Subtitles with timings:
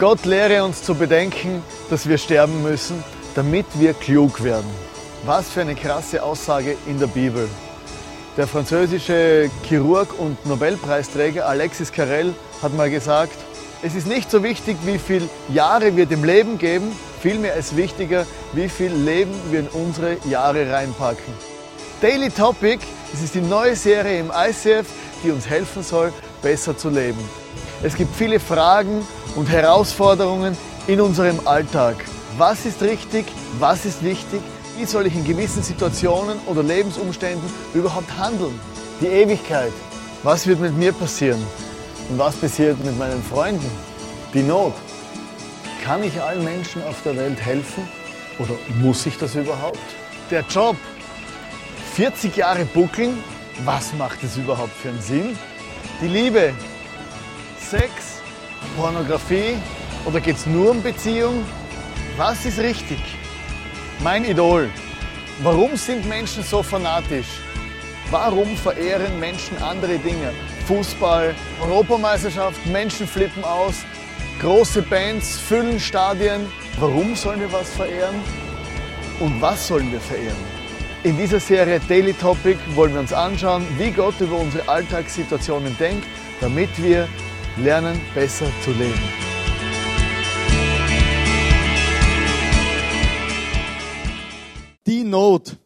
[0.00, 3.04] Gott lehre uns zu bedenken, dass wir sterben müssen,
[3.34, 4.70] damit wir klug werden.
[5.26, 7.46] Was für eine krasse Aussage in der Bibel.
[8.38, 13.34] Der französische Chirurg und Nobelpreisträger Alexis Carrel hat mal gesagt,
[13.82, 18.24] es ist nicht so wichtig, wie viele Jahre wir dem Leben geben, vielmehr ist wichtiger,
[18.54, 21.34] wie viel Leben wir in unsere Jahre reinpacken.
[22.00, 22.78] Daily Topic,
[23.12, 24.86] das ist die neue Serie im ICF,
[25.22, 26.10] die uns helfen soll,
[26.40, 27.18] besser zu leben.
[27.82, 30.54] Es gibt viele Fragen und Herausforderungen
[30.86, 32.04] in unserem Alltag.
[32.36, 33.24] Was ist richtig?
[33.58, 34.42] Was ist wichtig?
[34.76, 38.58] Wie soll ich in gewissen Situationen oder Lebensumständen überhaupt handeln?
[39.00, 39.72] Die Ewigkeit.
[40.22, 41.42] Was wird mit mir passieren?
[42.10, 43.70] Und was passiert mit meinen Freunden?
[44.34, 44.74] Die Not.
[45.82, 47.88] Kann ich allen Menschen auf der Welt helfen?
[48.38, 49.78] Oder muss ich das überhaupt?
[50.30, 50.76] Der Job.
[51.94, 53.24] 40 Jahre buckeln.
[53.64, 55.38] Was macht es überhaupt für einen Sinn?
[56.02, 56.52] Die Liebe.
[57.70, 58.20] Sex.
[58.76, 59.56] Pornografie
[60.04, 61.44] oder geht es nur um Beziehung?
[62.16, 62.98] Was ist richtig?
[64.02, 64.68] Mein Idol.
[65.44, 67.28] Warum sind Menschen so fanatisch?
[68.10, 70.32] Warum verehren Menschen andere Dinge?
[70.66, 71.32] Fußball,
[71.62, 73.84] Europameisterschaft, Menschen flippen aus,
[74.40, 76.46] große Bands füllen Stadien.
[76.80, 78.16] Warum sollen wir was verehren?
[79.20, 80.44] Und was sollen wir verehren?
[81.04, 86.04] In dieser Serie Daily Topic wollen wir uns anschauen, wie Gott über unsere Alltagssituationen denkt,
[86.40, 87.08] damit wir
[87.62, 88.98] lernen, besser zu leben.
[94.86, 95.56] Die Not.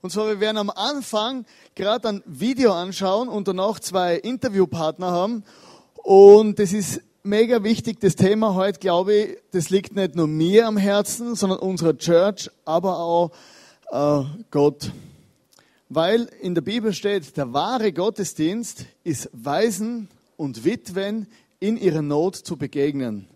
[0.00, 5.44] Und zwar, wir werden am Anfang gerade ein Video anschauen und danach zwei Interviewpartner haben.
[5.94, 10.66] Und das ist mega wichtig, das Thema heute, glaube ich, das liegt nicht nur mir
[10.66, 13.30] am Herzen, sondern unserer Church, aber auch
[13.90, 14.92] äh, Gott.
[15.88, 20.08] Weil in der Bibel steht, der wahre Gottesdienst ist Waisen
[20.40, 21.26] und Witwen
[21.60, 23.28] in ihrer Not zu begegnen.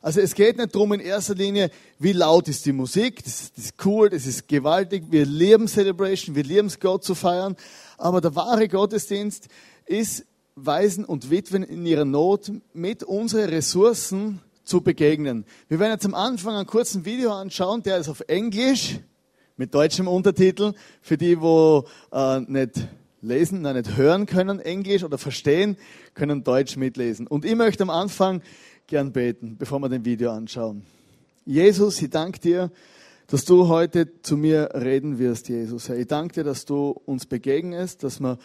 [0.00, 3.66] Also es geht nicht darum in erster Linie, wie laut ist die Musik, das, das,
[3.66, 7.56] ist cool, das ist gewaltig, wir lieben Celebration, wir lieben es, Gott zu feiern,
[7.98, 9.48] aber der wahre Gottesdienst
[9.84, 10.24] ist
[10.54, 15.44] Waisen und Witwen in ihrer Not mit unseren Ressourcen zu begegnen.
[15.68, 18.98] Wir werden jetzt am Anfang einen kurzen Video anschauen, der ist auf Englisch,
[19.58, 20.72] mit deutschem Untertitel,
[21.02, 22.88] für die, wo äh, nicht
[23.20, 25.76] lesen, nein, nicht hören können, Englisch oder verstehen,
[26.14, 27.26] können Deutsch mitlesen.
[27.26, 28.42] Und ich möchte am Anfang
[28.86, 30.82] gern beten, bevor wir den Video anschauen.
[31.44, 32.70] Jesus, ich danke dir,
[33.26, 35.88] dass du heute zu mir reden wirst, Jesus.
[35.88, 38.38] Ich danke dir, dass du uns begegnest, dass wir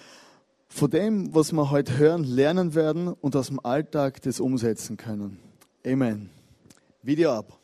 [0.69, 5.37] von dem, was wir heute hören, lernen werden und aus dem Alltag das umsetzen können.
[5.85, 6.29] Amen.
[7.03, 7.60] Video ab.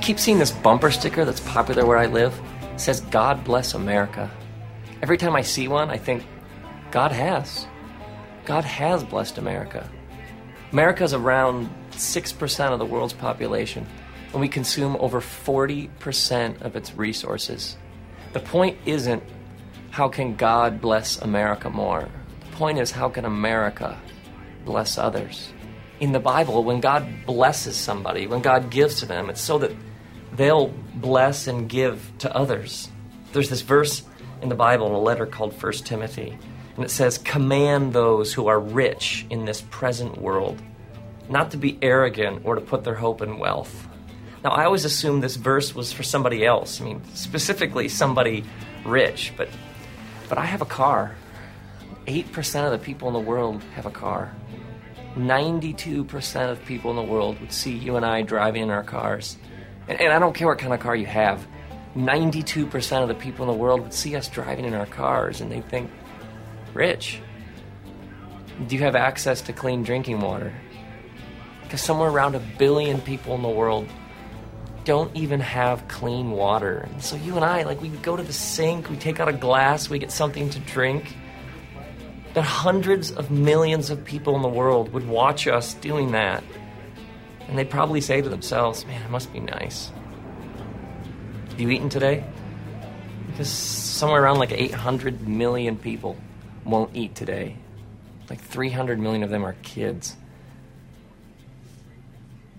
[0.00, 2.38] Keep seeing this bumper sticker that's popular where I live.
[2.74, 4.30] It says, God bless America.
[5.02, 6.24] Every time I see one, I think,
[6.90, 7.66] God has.
[8.44, 9.88] God has blessed America.
[10.72, 13.86] America is around 6% of the world's population,
[14.32, 17.76] and we consume over 40% of its resources.
[18.32, 19.22] The point isn't
[19.90, 22.08] how can God bless America more?
[22.48, 23.98] The point is how can America
[24.64, 25.52] bless others?
[25.98, 29.72] In the Bible, when God blesses somebody, when God gives to them, it's so that
[30.34, 32.90] they'll bless and give to others.
[33.32, 34.02] There's this verse
[34.42, 36.38] in the Bible in a letter called 1 Timothy,
[36.76, 40.60] and it says, Command those who are rich in this present world
[41.30, 43.86] not to be arrogant or to put their hope in wealth,
[44.42, 46.80] Now, I always assumed this verse was for somebody else.
[46.80, 48.42] I mean, specifically somebody
[48.86, 49.50] rich, but,
[50.30, 51.14] but I have a car.
[52.06, 54.34] 8% of the people in the world have a car.
[55.14, 59.36] 92% of people in the world would see you and I driving in our cars.
[59.90, 61.46] And, and I don't care what kind of car you have.
[61.96, 65.50] 92% of the people in the world would see us driving in our cars and
[65.50, 65.90] they'd think,
[66.72, 67.20] Rich,
[68.68, 70.54] do you have access to clean drinking water?
[71.64, 73.88] Because somewhere around a billion people in the world
[74.84, 76.88] don't even have clean water.
[76.92, 79.32] And so you and I, like, we go to the sink, we take out a
[79.32, 81.16] glass, we get something to drink.
[82.32, 86.44] But hundreds of millions of people in the world would watch us doing that.
[87.50, 89.90] And they'd probably say to themselves, man, it must be nice.
[91.48, 92.22] Have you eaten today?
[93.26, 96.16] Because somewhere around like 800 million people
[96.64, 97.56] won't eat today.
[98.30, 100.14] Like 300 million of them are kids.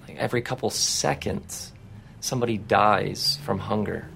[0.09, 1.71] Like every couple seconds,
[2.19, 4.09] somebody dies from hunger.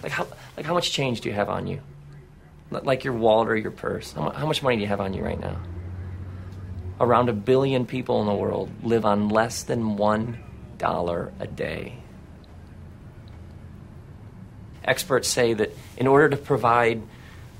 [0.00, 1.80] Like how, like how much change do you have on you?
[2.70, 4.12] Like your wallet or your purse.
[4.12, 5.56] How, how much money do you have on you right now?
[7.00, 10.38] Around a billion people in the world live on less than one
[10.76, 11.94] dollar a day.
[14.84, 17.02] Experts say that in order to provide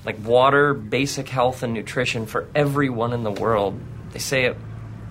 [0.05, 3.79] like water, basic health, and nutrition for everyone in the world,
[4.13, 4.57] they say it,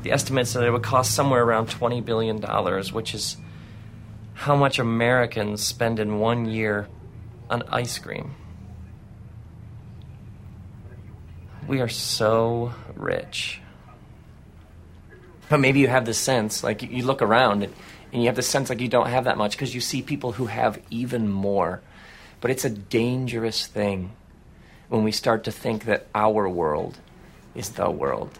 [0.03, 2.39] the estimates that it would cost somewhere around $20 billion,
[2.93, 3.37] which is
[4.33, 6.87] how much Americans spend in one year
[7.49, 8.35] on ice cream.
[11.67, 13.61] We are so rich.
[15.49, 17.73] But maybe you have this sense, like you look around and,
[18.13, 20.33] and you have the sense like you don't have that much because you see people
[20.33, 21.81] who have even more.
[22.39, 24.11] But it's a dangerous thing
[24.89, 26.99] when we start to think that our world
[27.55, 28.37] is the world.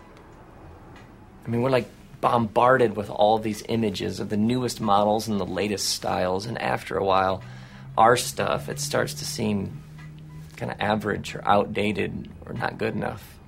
[1.45, 1.87] I mean, we're like
[2.21, 6.97] bombarded with all these images of the newest models and the latest styles, and after
[6.97, 7.43] a while,
[7.97, 9.81] our stuff, it starts to seem
[10.57, 13.39] kind of average or outdated or not good enough.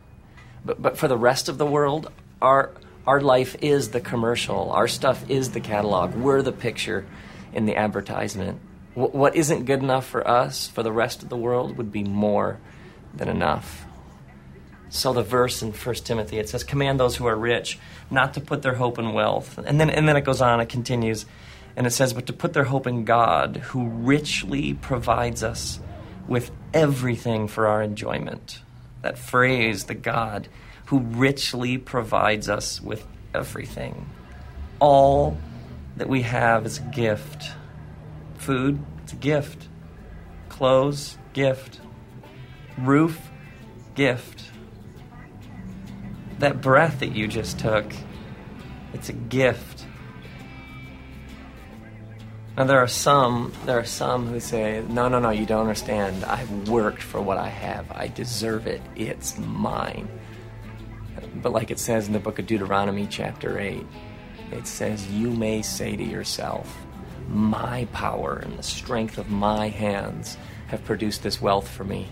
[0.63, 2.11] But, but for the rest of the world,
[2.41, 2.71] our,
[3.07, 4.71] our life is the commercial.
[4.71, 6.13] Our stuff is the catalog.
[6.13, 7.06] We're the picture
[7.53, 8.59] in the advertisement.
[8.95, 12.03] W- what isn't good enough for us, for the rest of the world, would be
[12.03, 12.59] more
[13.13, 13.86] than enough.
[14.89, 17.80] So the verse in 1 Timothy, it says, Command those who are rich
[18.12, 19.57] not to put their hope in wealth.
[19.57, 21.25] And then, and then it goes on, it continues,
[21.75, 25.80] and it says, But to put their hope in God, who richly provides us
[26.27, 28.59] with everything for our enjoyment.
[29.01, 30.47] That phrase, the God
[30.86, 34.10] who richly provides us with everything.
[34.80, 35.38] All
[35.98, 37.51] that we have is a gift.
[38.36, 39.68] Food, it's a gift.
[40.50, 41.80] Clothes, gift.
[42.78, 43.30] Roof,
[43.95, 44.44] gift.
[46.39, 47.86] That breath that you just took,
[48.94, 49.86] it's a gift.
[52.57, 56.24] Now there are some there are some who say, No, no, no, you don't understand.
[56.25, 57.89] I've worked for what I have.
[57.92, 58.81] I deserve it.
[58.95, 60.10] It's mine.
[61.36, 63.86] But like it says in the book of Deuteronomy chapter 8,
[64.51, 66.78] it says, You may say to yourself,
[67.28, 70.38] My power and the strength of my hands
[70.68, 72.07] have produced this wealth for me.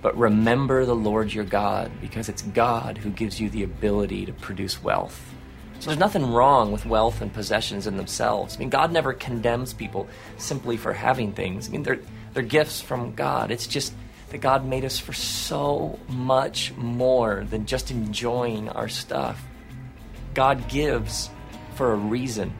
[0.00, 4.32] But remember the Lord your God, because it's God who gives you the ability to
[4.32, 5.34] produce wealth.
[5.80, 8.56] So there's nothing wrong with wealth and possessions in themselves.
[8.56, 11.68] I mean, God never condemns people simply for having things.
[11.68, 12.00] I mean, they're,
[12.32, 13.50] they're gifts from God.
[13.50, 13.92] It's just
[14.34, 19.40] that God made us for so much more than just enjoying our stuff.
[20.34, 21.30] God gives
[21.76, 22.52] for a reason.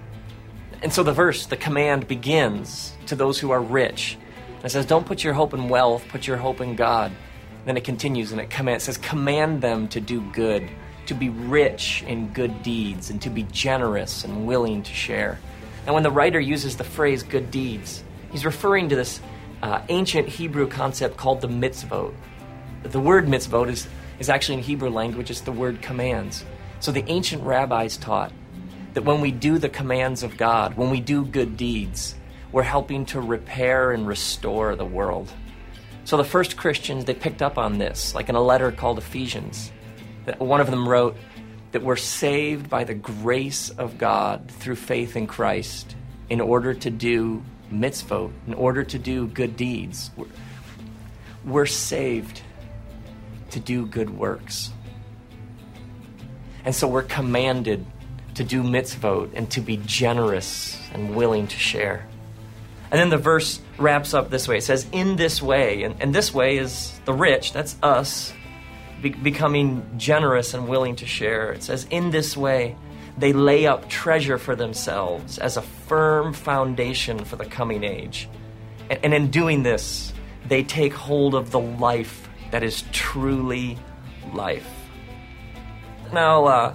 [0.82, 4.16] And so the verse, the command begins to those who are rich.
[4.62, 7.10] It says, Don't put your hope in wealth, put your hope in God.
[7.64, 10.70] Then it continues and it commands, says, Command them to do good
[11.06, 15.40] to be rich in good deeds and to be generous and willing to share.
[15.86, 19.18] And when the writer uses the phrase good deeds, he's referring to this
[19.64, 22.12] uh, ancient Hebrew concept called the mitzvot.
[22.82, 26.44] The word mitzvot is, is actually in Hebrew language, it's the word commands.
[26.80, 28.30] So the ancient rabbis taught
[28.92, 32.14] that when we do the commands of God, when we do good deeds,
[32.52, 35.32] we're helping to repair and restore the world.
[36.04, 39.72] So the first Christians, they picked up on this, like in a letter called Ephesians.
[40.36, 41.16] One of them wrote
[41.72, 45.96] that we're saved by the grace of God through faith in Christ
[46.28, 47.42] in order to do
[47.74, 50.10] mitzvot, in order to do good deeds.
[50.16, 50.26] We're,
[51.44, 52.42] we're saved
[53.50, 54.72] to do good works.
[56.64, 57.84] And so we're commanded
[58.34, 62.06] to do mitzvot and to be generous and willing to share.
[62.90, 66.14] And then the verse wraps up this way it says, In this way, and, and
[66.14, 68.32] this way is the rich, that's us,
[69.02, 71.52] be- becoming generous and willing to share.
[71.52, 72.76] It says, In this way,
[73.16, 78.28] They lay up treasure for themselves as a firm foundation for the coming age.
[78.90, 80.12] And, in doing this,
[80.48, 83.78] they take hold of the life that is truly
[84.32, 84.68] life.
[86.12, 86.74] Now, uh,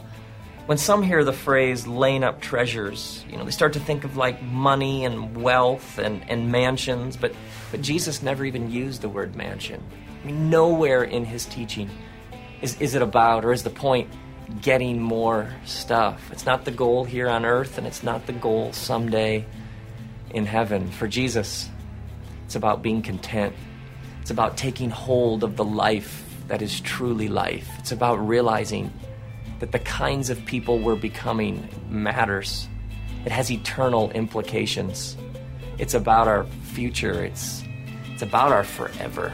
[0.66, 4.18] when some hear the phrase laying up treasures, you know, they start to think of
[4.18, 7.34] like money and wealth and, and mansions, but,
[7.72, 9.84] but Jesus never even used the word mansion.
[10.22, 11.90] I mean, nowhere in his teaching
[12.62, 14.10] is, is it about or is the point
[14.62, 16.32] getting more stuff.
[16.32, 19.46] It's not the goal here on earth, and it's not the goal someday
[20.32, 20.90] in heaven.
[20.90, 21.70] For Jesus,
[22.46, 23.56] it's about being content.
[24.22, 27.70] It's about taking hold of the life that is truly life.
[27.80, 28.92] It's about realizing
[29.60, 32.68] that the kinds of people we're becoming matters.
[33.26, 35.18] It has eternal implications.
[35.78, 37.24] It's about our future.
[37.24, 37.64] It's
[38.12, 39.32] it's about our forever.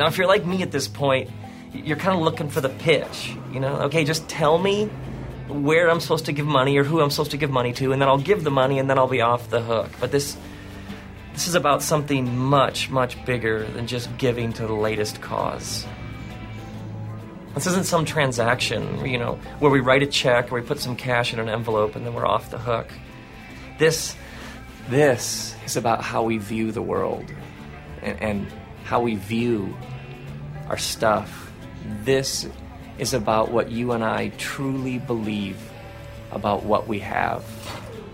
[0.00, 1.28] Now, if you're like me at this point,
[1.74, 3.36] you're kind of looking for the pitch.
[3.52, 4.86] You know, okay, just tell me
[5.46, 8.00] where I'm supposed to give money or who I'm supposed to give money to, and
[8.00, 9.90] then I'll give the money, and then I'll be off the hook.
[10.00, 10.38] But this,
[11.34, 15.86] this is about something much, much bigger than just giving to the latest cause.
[17.54, 20.96] This isn't some transaction, you know, where we write a check or we put some
[20.96, 22.88] cash in an envelope and then we're off the hook.
[23.76, 24.16] This,
[24.88, 27.30] this is about how we view the world
[28.00, 28.46] and, and
[28.90, 29.76] how we view
[30.70, 31.50] our stuff.
[32.04, 32.48] This
[32.96, 35.60] is about what you and I truly believe
[36.30, 37.44] about what we have.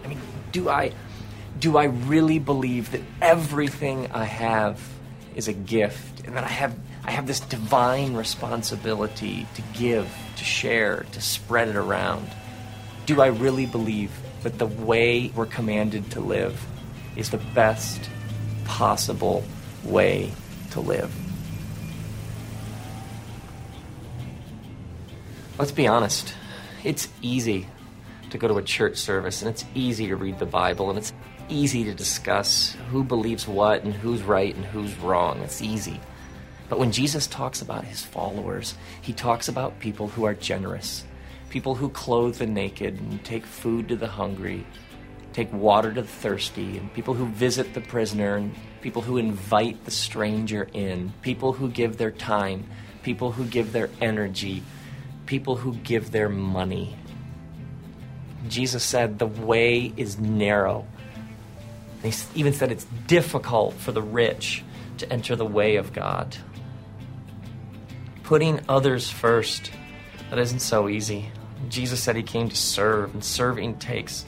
[0.02, 0.20] I mean,
[0.52, 0.92] do I
[1.58, 4.80] do I really believe that everything I have
[5.34, 10.44] is a gift and that I have I have this divine responsibility to give, to
[10.44, 12.26] share, to spread it around?
[13.04, 14.10] Do I really believe
[14.44, 16.66] that the way we're commanded to live
[17.16, 18.08] is the best
[18.64, 19.44] possible
[19.84, 20.32] way
[20.70, 21.25] to live?
[25.58, 26.34] Let's be honest.
[26.84, 27.66] It's easy
[28.28, 31.14] to go to a church service and it's easy to read the Bible and it's
[31.48, 35.40] easy to discuss who believes what and who's right and who's wrong.
[35.40, 35.98] It's easy.
[36.68, 41.04] But when Jesus talks about his followers, he talks about people who are generous,
[41.48, 44.66] people who clothe the naked and take food to the hungry,
[45.32, 49.86] take water to the thirsty, and people who visit the prisoner, and people who invite
[49.86, 52.66] the stranger in, people who give their time,
[53.02, 54.62] people who give their energy,
[55.26, 56.96] people who give their money.
[58.48, 60.86] Jesus said the way is narrow.
[62.02, 64.62] He even said it's difficult for the rich
[64.98, 66.36] to enter the way of God.
[68.22, 69.70] Putting others first,
[70.30, 71.30] that isn't so easy.
[71.68, 74.24] Jesus said he came to serve, and serving takes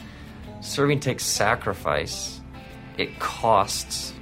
[0.61, 2.41] serving takes sacrifice.
[2.97, 4.13] It costs.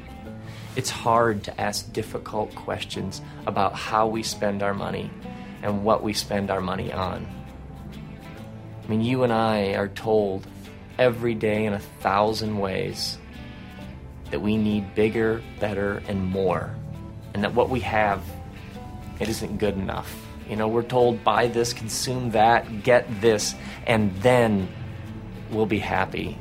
[0.77, 5.11] It's hard to ask difficult questions about how we spend our money
[5.63, 7.27] and what we spend our money on.
[8.85, 10.47] I mean, you and I are told
[10.99, 13.19] every day in a thousand ways
[14.31, 16.75] that we need bigger, better, and more.
[17.35, 18.23] And that what we have,
[19.21, 20.15] it isn't good enough.
[20.49, 23.55] You know, we're told buy this, consume that, get this,
[23.87, 24.69] and then
[25.51, 26.39] we'll be happy.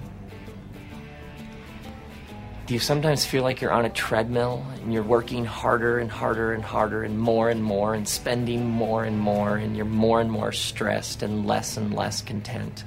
[2.66, 6.52] Do you sometimes feel like you're on a treadmill and you're working harder and harder
[6.52, 10.32] and harder and more and more and spending more and more and you're more and
[10.32, 12.84] more stressed and less and less content?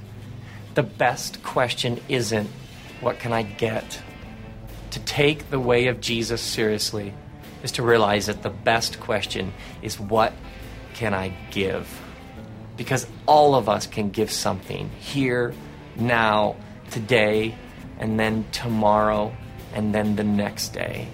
[0.73, 2.49] The best question isn't,
[2.99, 4.01] what can I get?
[4.91, 7.13] To take the way of Jesus seriously
[7.63, 10.33] is to realize that the best question is, what
[10.93, 11.87] can I give?
[12.75, 15.53] Because all of us can give something here,
[15.95, 16.57] now,
[16.91, 17.55] today,
[17.97, 19.33] and then tomorrow
[19.73, 21.07] and then the next day.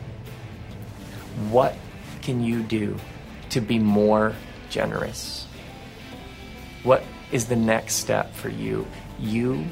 [1.50, 1.76] What
[2.22, 2.98] can you do
[3.50, 4.34] to be more
[4.70, 5.48] generous?
[6.84, 8.88] What is the next step for you?
[9.20, 9.66] You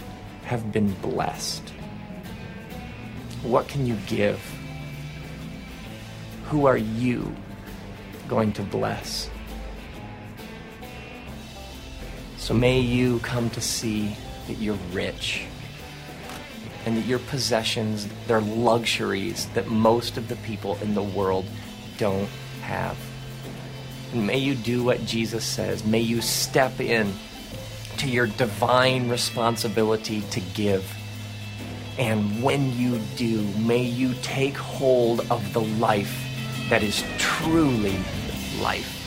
[0.45, 1.69] have been blessed.
[3.43, 4.39] What can you give?
[6.45, 7.35] Who are you
[8.27, 9.29] going to bless?
[12.37, 14.15] So may you come to see
[14.47, 15.45] that you're rich
[16.85, 21.45] and that your possessions, they're luxuries that most of the people in the world
[21.97, 22.29] don't
[22.61, 22.97] have.
[24.11, 25.83] And may you do what Jesus says.
[25.83, 27.13] May you step in
[27.97, 30.85] to your divine responsibility to give.
[31.97, 36.13] And when you do, may you take hold of the life
[36.69, 37.97] that is truly
[38.59, 39.02] life.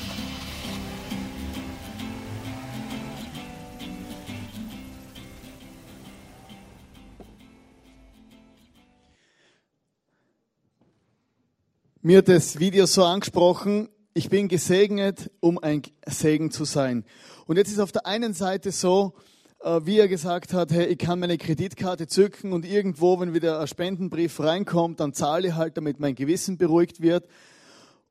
[12.07, 17.05] Mir das Video so angesprochen, ich bin gesegnet, um ein Segen zu sein.
[17.47, 19.15] Und jetzt ist auf der einen Seite so,
[19.59, 23.59] äh, wie er gesagt hat, hey, ich kann meine Kreditkarte zücken und irgendwo, wenn wieder
[23.59, 27.27] ein Spendenbrief reinkommt, dann zahle ich halt, damit mein Gewissen beruhigt wird.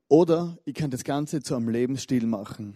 [0.09, 2.75] Oder ich kann das Ganze zu einem Lebensstil machen.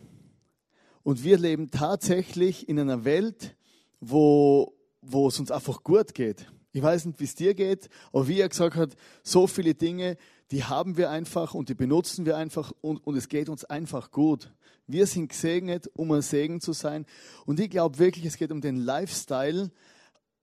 [1.04, 3.58] Und wir leben tatsächlich in einer Welt,
[4.00, 6.50] wo, wo es uns einfach gut geht.
[6.72, 10.16] Ich weiß nicht, wie es dir geht, aber wie er gesagt hat, so viele Dinge,
[10.52, 14.12] die haben wir einfach und die benutzen wir einfach und, und es geht uns einfach
[14.12, 14.52] gut.
[14.88, 17.06] Wir sind gesegnet, um ein Segen zu sein.
[17.46, 19.72] Und ich glaube wirklich, es geht um den Lifestyle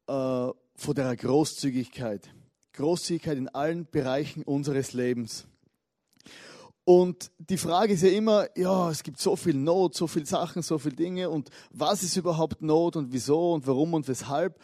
[0.06, 2.30] äh, von der Großzügigkeit.
[2.75, 5.46] Großzügigkeit in allen Bereichen unseres Lebens.
[6.84, 10.62] Und die Frage ist ja immer, ja, es gibt so viel Not, so viele Sachen,
[10.62, 14.60] so viele Dinge und was ist überhaupt Not und wieso und warum und weshalb.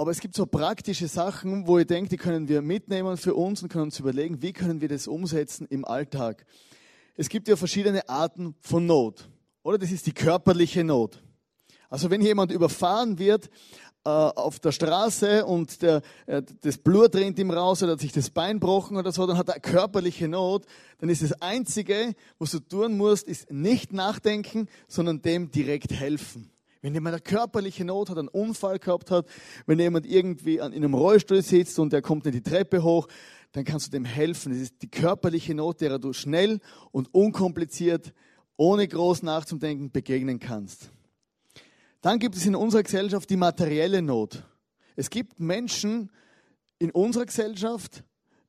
[0.00, 3.62] Aber es gibt so praktische Sachen, wo ich denke, die können wir mitnehmen für uns
[3.62, 6.46] und können uns überlegen, wie können wir das umsetzen im Alltag.
[7.16, 9.28] Es gibt ja verschiedene Arten von Not.
[9.62, 11.22] Oder das ist die körperliche Not.
[11.90, 13.50] Also wenn jemand überfahren wird
[14.06, 18.12] äh, auf der Straße und der, äh, das Blut rennt ihm raus oder hat sich
[18.12, 20.64] das Bein gebrochen oder so, dann hat er körperliche Not.
[20.96, 26.50] Dann ist das Einzige, was du tun musst, ist nicht nachdenken, sondern dem direkt helfen.
[26.82, 29.26] Wenn jemand eine körperliche Not hat, einen Unfall gehabt hat,
[29.66, 33.06] wenn jemand irgendwie in einem Rollstuhl sitzt und der kommt in die Treppe hoch,
[33.52, 34.52] dann kannst du dem helfen.
[34.52, 36.60] Das ist die körperliche Not, der du schnell
[36.90, 38.14] und unkompliziert,
[38.56, 40.90] ohne groß nachzudenken, begegnen kannst.
[42.00, 44.44] Dann gibt es in unserer Gesellschaft die materielle Not.
[44.96, 46.10] Es gibt Menschen
[46.78, 48.04] in unserer Gesellschaft,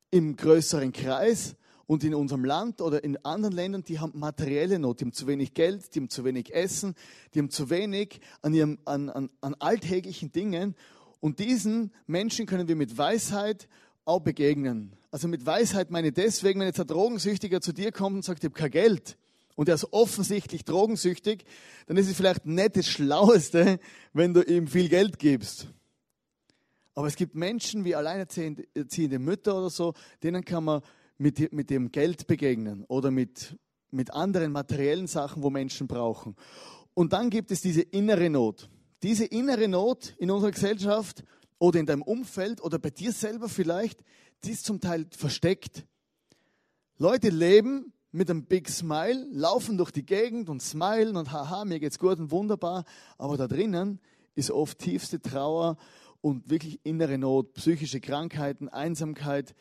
[0.09, 1.55] im größeren Kreis,
[1.91, 5.27] und in unserem Land oder in anderen Ländern, die haben materielle Not, die haben zu
[5.27, 6.95] wenig Geld, die haben zu wenig Essen,
[7.33, 10.75] die haben zu wenig an, ihrem, an, an, an alltäglichen Dingen.
[11.19, 13.67] Und diesen Menschen können wir mit Weisheit
[14.05, 14.93] auch begegnen.
[15.11, 18.41] Also mit Weisheit meine ich deswegen, wenn jetzt ein Drogensüchtiger zu dir kommt und sagt,
[18.41, 19.17] ich habe kein Geld,
[19.55, 21.43] und er ist offensichtlich drogensüchtig,
[21.87, 23.81] dann ist es vielleicht nicht das Schlaueste,
[24.13, 25.67] wenn du ihm viel Geld gibst.
[26.95, 30.81] Aber es gibt Menschen wie alleinerziehende Mütter oder so, denen kann man
[31.21, 33.55] mit, mit dem Geld begegnen oder mit,
[33.91, 36.35] mit anderen materiellen Sachen, wo Menschen brauchen.
[36.95, 38.69] Und dann gibt es diese innere Not.
[39.03, 41.23] Diese innere Not in unserer Gesellschaft
[41.59, 44.03] oder in deinem Umfeld oder bei dir selber vielleicht,
[44.43, 45.85] die ist zum Teil versteckt.
[46.97, 51.79] Leute leben mit einem Big Smile, laufen durch die Gegend und smilen und haha, mir
[51.79, 52.83] geht's gut und wunderbar,
[53.19, 53.99] aber da drinnen
[54.33, 55.77] ist oft tiefste Trauer
[56.21, 59.53] und wirklich innere Not, psychische Krankheiten, Einsamkeit,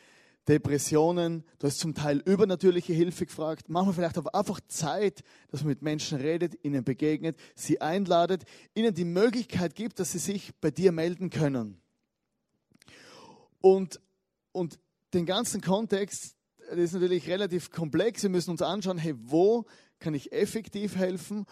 [0.47, 5.69] Depressionen, du hast zum Teil übernatürliche Hilfe gefragt, manchmal vielleicht aber einfach Zeit, dass man
[5.69, 10.71] mit Menschen redet, ihnen begegnet, sie einladet, ihnen die Möglichkeit gibt, dass sie sich bei
[10.71, 11.79] dir melden können.
[13.61, 13.99] Und,
[14.51, 14.79] und
[15.13, 16.35] den ganzen Kontext,
[16.69, 18.23] das ist natürlich relativ komplex.
[18.23, 19.65] Wir müssen uns anschauen, hey, wo
[19.99, 21.45] kann ich effektiv helfen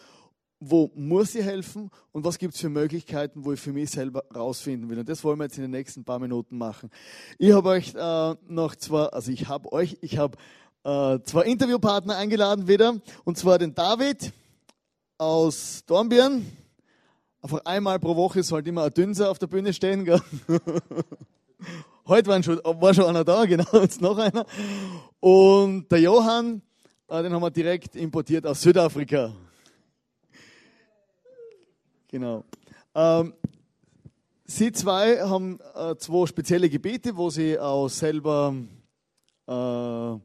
[0.59, 4.23] wo muss ich helfen und was gibt es für Möglichkeiten, wo ich für mich selber
[4.35, 4.99] rausfinden will.
[4.99, 6.89] Und das wollen wir jetzt in den nächsten paar Minuten machen.
[7.37, 10.37] Ich habe euch äh, noch zwei, also ich habe euch, ich habe
[10.83, 14.33] äh, zwei Interviewpartner eingeladen wieder, und zwar den David
[15.17, 16.45] aus Dornbirn.
[17.41, 20.03] Einfach einmal pro Woche sollte immer ein Dünser auf der Bühne stehen.
[20.03, 20.21] Gell?
[22.05, 24.45] Heute waren schon, war schon einer da, genau, jetzt noch einer.
[25.21, 26.61] Und der Johann,
[27.07, 29.33] äh, den haben wir direkt importiert aus Südafrika.
[32.09, 32.43] Genau.
[32.95, 33.33] Ähm,
[34.45, 38.55] Sie zwei haben äh, zwei spezielle Gebiete, wo Sie auch selber
[39.45, 40.15] äh,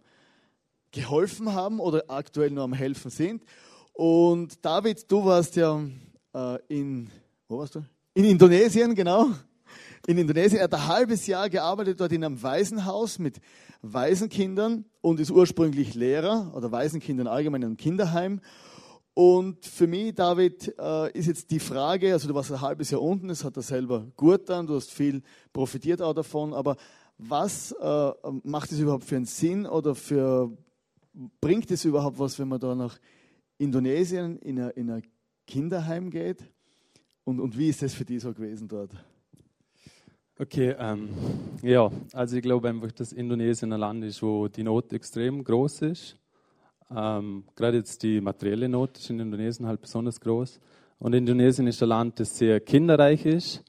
[0.90, 3.44] geholfen haben oder aktuell nur am Helfen sind.
[3.92, 5.78] Und David, du warst ja
[6.34, 7.10] äh, in,
[7.48, 7.84] wo warst du?
[8.14, 9.28] In Indonesien, genau.
[10.06, 10.60] In Indonesien.
[10.60, 13.40] Er hat ein halbes Jahr gearbeitet dort in einem Waisenhaus mit
[13.82, 18.40] Waisenkindern und ist ursprünglich Lehrer oder Waisenkindern allgemein in einem Kinderheim
[19.14, 23.00] und für mich, David, äh, ist jetzt die Frage, also du warst ein halbes Jahr
[23.00, 25.22] unten, das hat er selber gut dann, du hast viel
[25.52, 26.76] profitiert auch davon, aber
[27.16, 30.50] was äh, macht es überhaupt für einen Sinn oder für,
[31.40, 32.98] bringt es überhaupt was, wenn man da nach
[33.56, 35.02] Indonesien in ein, in ein
[35.46, 36.42] Kinderheim geht?
[37.22, 38.90] Und, und wie ist das für dich so gewesen dort?
[40.40, 41.10] Okay, ähm,
[41.62, 45.82] ja, also ich glaube einfach, dass Indonesien ein Land ist, wo die Not extrem groß
[45.82, 46.16] ist
[46.96, 50.60] ähm, Gerade jetzt die materielle Not ist in Indonesien halt besonders groß.
[50.98, 53.64] Und Indonesien ist ein Land, das sehr kinderreich ist.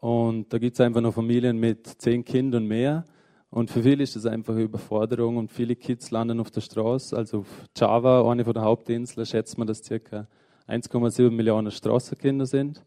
[0.00, 3.04] Und da gibt es einfach noch Familien mit zehn Kindern mehr.
[3.50, 7.16] Und für viele ist das einfach eine Überforderung und viele Kids landen auf der Straße.
[7.16, 10.26] Also auf Java, eine von der Hauptinseln, schätzt man, dass ca.
[10.68, 12.82] 1,7 Millionen Straßenkinder sind.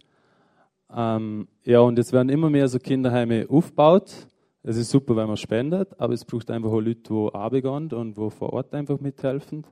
[0.96, 4.28] Ähm, ja, und es werden immer mehr so Kinderheime aufgebaut.
[4.64, 8.16] Es ist super, wenn man spendet, aber es braucht einfach auch Leute, die arbeiten und
[8.16, 9.66] die vor Ort einfach mithelfen.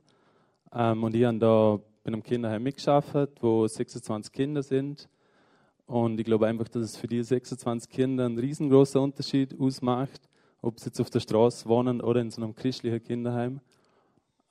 [0.72, 5.08] Ähm, und ich habe da bei einem Kinderheim mitgeschafft, wo 26 Kinder sind.
[5.86, 10.28] Und ich glaube einfach, dass es für diese 26 Kinder einen riesengroßen Unterschied ausmacht,
[10.60, 13.60] ob sie jetzt auf der Straße wohnen oder in so einem christlichen Kinderheim.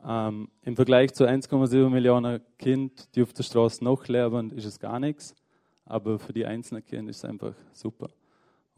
[0.08, 4.80] Ähm, Im Vergleich zu 1,7 Millionen Kindern, die auf der Straße noch leben, ist es
[4.80, 5.36] gar nichts.
[5.84, 8.10] Aber für die einzelnen Kinder ist es einfach super.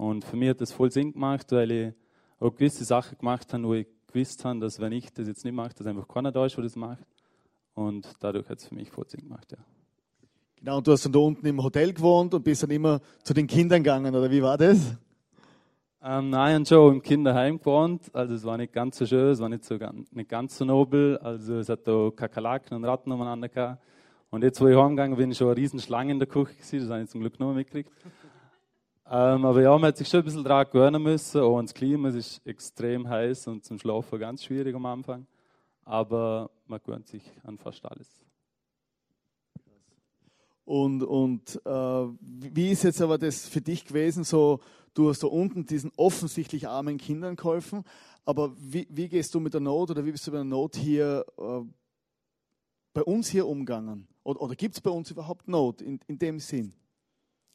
[0.02, 1.94] Und für mich hat das voll Sinn gemacht, weil ich
[2.40, 5.54] auch gewisse Sachen gemacht habe, wo ich gewusst habe, dass wenn ich das jetzt nicht
[5.54, 7.06] mache, dass einfach keiner da ist, der das macht.
[7.76, 9.60] Und dadurch hat es für mich voll Sinn gemacht, ja.
[10.56, 13.36] Genau, und du hast dann da unten im Hotel gewohnt und bist dann immer zu
[13.36, 14.98] den Kindern gegangen, oder wie war das?
[16.04, 18.10] Ähm, nein, schon im Kinderheim gewohnt.
[18.12, 19.78] Also es war nicht ganz so schön, es war nicht, so,
[20.14, 21.20] nicht ganz so nobel.
[21.20, 23.84] Also es hat da Kakerlaken und Ratten umeinander gehabt.
[24.32, 26.80] Und jetzt, wo ich heimgegangen bin, schon eine riesen Schlange in der Küche gewesen.
[26.80, 27.92] Das habe ich zum Glück noch mitgekriegt.
[29.13, 31.41] Ähm, aber ja, man hat sich schon ein bisschen daran gewöhnen müssen.
[31.41, 35.28] Und das Klima ist extrem heiß und zum Schlafen ganz schwierig am Anfang.
[35.84, 38.08] Aber man gewöhnt sich an fast alles.
[40.63, 44.24] Und, und äh, wie ist jetzt aber das für dich gewesen?
[44.24, 44.62] So,
[44.93, 47.84] du hast da unten diesen offensichtlich armen Kindern geholfen,
[48.24, 50.78] aber wie, wie gehst du mit der Not oder wie bist du mit der Not
[50.78, 51.62] hier äh,
[52.93, 54.08] bei uns hier umgegangen?
[54.24, 56.74] Oder, oder gibt es bei uns überhaupt Not in, in dem Sinn?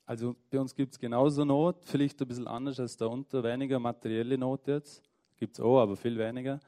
[0.07, 3.81] Also bei uns gibt es genauso Not, vielleicht ein bisschen anders als da unten, weniger
[3.81, 5.03] materielle Not jetzt.
[5.37, 6.61] Gibt es auch, aber viel weniger.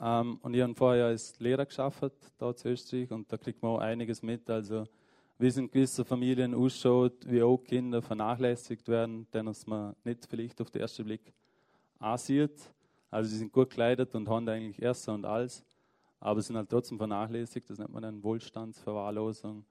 [0.00, 3.72] Ähm, und ich habe vorher als Lehrer geschafft, da zu Österreich, und da kriegt man
[3.72, 4.48] auch einiges mit.
[4.48, 4.86] Also
[5.38, 10.58] wie es in gewissen Familien ausschaut, wie auch Kinder vernachlässigt werden, denen man nicht vielleicht
[10.62, 11.34] auf den ersten Blick
[11.98, 12.58] ansieht.
[13.10, 15.62] Also sie sind gut gekleidet und haben eigentlich Erster und alles,
[16.20, 17.68] aber sind halt trotzdem vernachlässigt.
[17.68, 19.64] Das nennt man dann Wohlstandsverwahrlosung.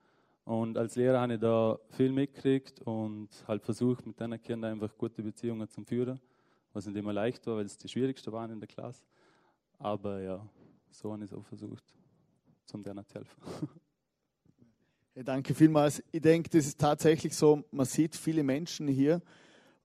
[0.52, 4.98] Und als Lehrer habe ich da viel mitgekriegt und halt versucht, mit diesen Kindern einfach
[4.98, 6.20] gute Beziehungen zu führen,
[6.74, 9.02] was nicht immer leicht war, weil es die schwierigsten waren in der Klasse.
[9.80, 10.46] Aber ja,
[10.90, 11.86] so habe ich es auch versucht,
[12.66, 13.42] zum denen zu helfen.
[15.16, 16.02] Ja, danke vielmals.
[16.12, 19.22] Ich denke, das ist tatsächlich so, man sieht viele Menschen hier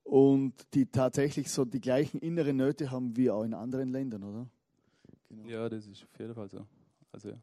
[0.04, 4.46] und die tatsächlich so die gleichen inneren Nöte haben wie auch in anderen Ländern, oder?
[5.28, 5.48] Genau.
[5.48, 6.64] Ja, das ist auf jeden Fall so.
[7.10, 7.36] Also, ja.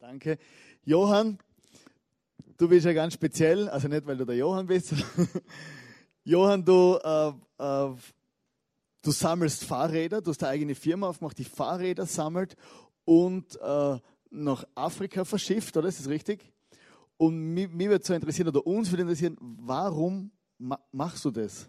[0.00, 0.38] Danke.
[0.84, 1.38] Johann,
[2.62, 4.94] du bist ja ganz speziell, also nicht, weil du der Johann bist.
[6.24, 7.94] Johann, du, äh, äh,
[9.02, 12.54] du sammelst Fahrräder, du hast eine eigene Firma aufgemacht, die Fahrräder sammelt
[13.04, 13.98] und äh,
[14.30, 15.88] nach Afrika verschifft, oder?
[15.88, 16.52] Ist das richtig?
[17.16, 21.68] Und mich, mich würde so interessieren, oder uns würde interessieren, warum ma machst du das?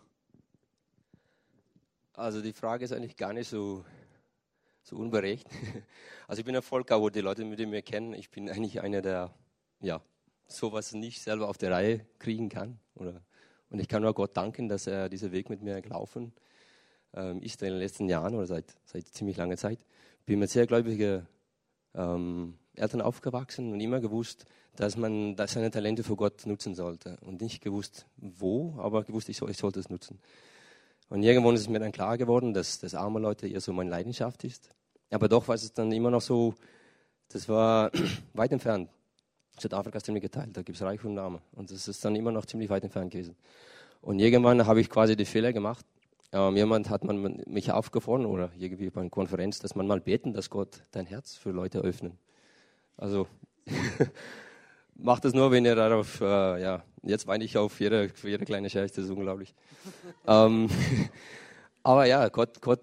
[2.13, 3.83] Also die Frage ist eigentlich gar nicht so,
[4.83, 5.47] so unberecht.
[6.25, 8.13] Also ich bin ein Volker, wo die Leute mit mir kennen.
[8.13, 9.33] Ich bin eigentlich einer, der
[9.81, 10.01] ja,
[10.47, 12.79] sowas nicht selber auf der Reihe kriegen kann.
[12.95, 13.21] Oder,
[13.69, 16.33] und ich kann nur Gott danken, dass er diesen Weg mit mir gelaufen
[17.13, 19.79] ähm, ist in den letzten Jahren oder seit, seit ziemlich langer Zeit.
[20.25, 21.27] Bin mit sehr gläubigen
[21.95, 27.17] ähm, Eltern aufgewachsen und immer gewusst, dass man dass seine Talente für Gott nutzen sollte.
[27.21, 30.19] Und nicht gewusst, wo, aber gewusst, ich, soll, ich sollte es nutzen.
[31.09, 33.89] Und irgendwann ist es mir dann klar geworden, dass das arme Leute eher so meine
[33.89, 34.69] Leidenschaft ist.
[35.11, 36.55] Aber doch war es dann immer noch so,
[37.27, 37.91] das war
[38.33, 38.89] weit entfernt.
[39.59, 41.41] Südafrika ist ziemlich geteilt, da gibt es Reich und Arme.
[41.53, 43.35] Und das ist dann immer noch ziemlich weit entfernt gewesen.
[44.01, 45.85] Und irgendwann habe ich quasi die Fehler gemacht.
[46.31, 50.33] Ähm, jemand hat man mich aufgefordert oder irgendwie bei einer Konferenz, dass man mal beten,
[50.33, 52.13] dass Gott dein Herz für Leute öffnet.
[52.97, 53.27] Also
[54.95, 58.69] macht das nur, wenn ihr darauf, äh, ja, jetzt weine ich auf jede, jede kleine
[58.69, 59.53] Scherz, das ist unglaublich.
[60.27, 60.69] ähm,
[61.83, 62.81] aber ja, Gott, Gott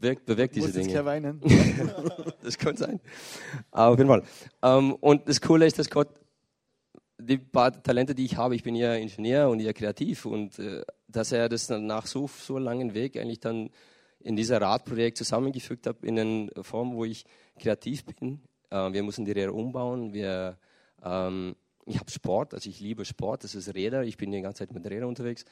[0.00, 0.92] wirkt, bewirkt diese Dinge.
[0.92, 1.40] Jetzt weinen.
[2.42, 3.00] das könnte sein.
[3.70, 4.22] Aber auf jeden Fall.
[4.62, 6.08] Ähm, und das Coole ist, dass Gott
[7.18, 10.82] die paar Talente, die ich habe, ich bin ja Ingenieur und ja kreativ und äh,
[11.06, 13.70] dass er das nach so, so langen Weg eigentlich dann
[14.18, 17.24] in dieser Radprojekt zusammengefügt hat, in einer Form, wo ich
[17.58, 18.40] kreativ bin.
[18.70, 20.58] Äh, wir müssen die Räder umbauen, wir
[21.04, 24.60] ähm, ich habe Sport, also ich liebe Sport, das ist Räder, ich bin die ganze
[24.60, 25.44] Zeit mit Rädern unterwegs.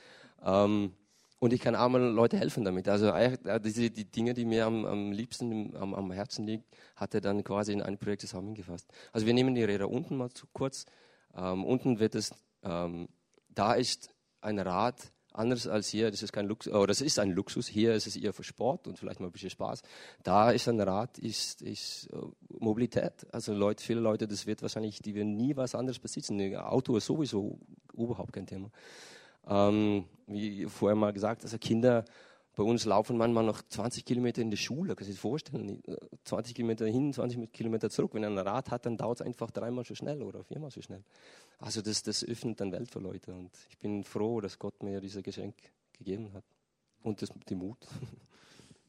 [0.44, 0.92] Ähm,
[1.40, 2.88] und ich kann armen Leute helfen damit.
[2.88, 7.14] Also äh, diese die Dinge, die mir am, am liebsten am, am, Herzen liegen, hat
[7.14, 8.88] er dann quasi in ein Projekt zusammengefasst.
[9.12, 10.86] Also wir nehmen die Räder unten mal zu kurz.
[11.34, 13.08] Ähm, unten wird es, ähm,
[13.48, 17.30] da ist ein Rad Anders als hier, das ist kein Luxus, oh, das ist ein
[17.30, 17.68] Luxus.
[17.68, 19.82] Hier ist es eher für Sport und vielleicht mal ein bisschen Spaß.
[20.24, 23.26] Da ist ein Rad, ist, ist uh, Mobilität.
[23.32, 26.40] Also Leute, viele Leute, das wird wahrscheinlich, die werden nie was anderes besitzen.
[26.40, 27.60] Ein Auto ist sowieso
[27.94, 28.70] überhaupt kein Thema.
[29.46, 32.04] Ähm, wie vorher mal gesagt, also Kinder
[32.56, 35.82] bei uns laufen manchmal noch 20 Kilometer in die Schule, kannst du dir das vorstellen?
[36.24, 38.12] 20 Kilometer hin, 20 Kilometer zurück.
[38.14, 40.82] Wenn er ein Rad hat, dann dauert es einfach dreimal so schnell oder viermal so
[40.82, 41.02] schnell.
[41.58, 45.00] Also das, das öffnet dann Welt für Leute und ich bin froh, dass Gott mir
[45.00, 45.54] dieses Geschenk
[45.96, 46.44] gegeben hat
[47.02, 47.78] und das, die Mut.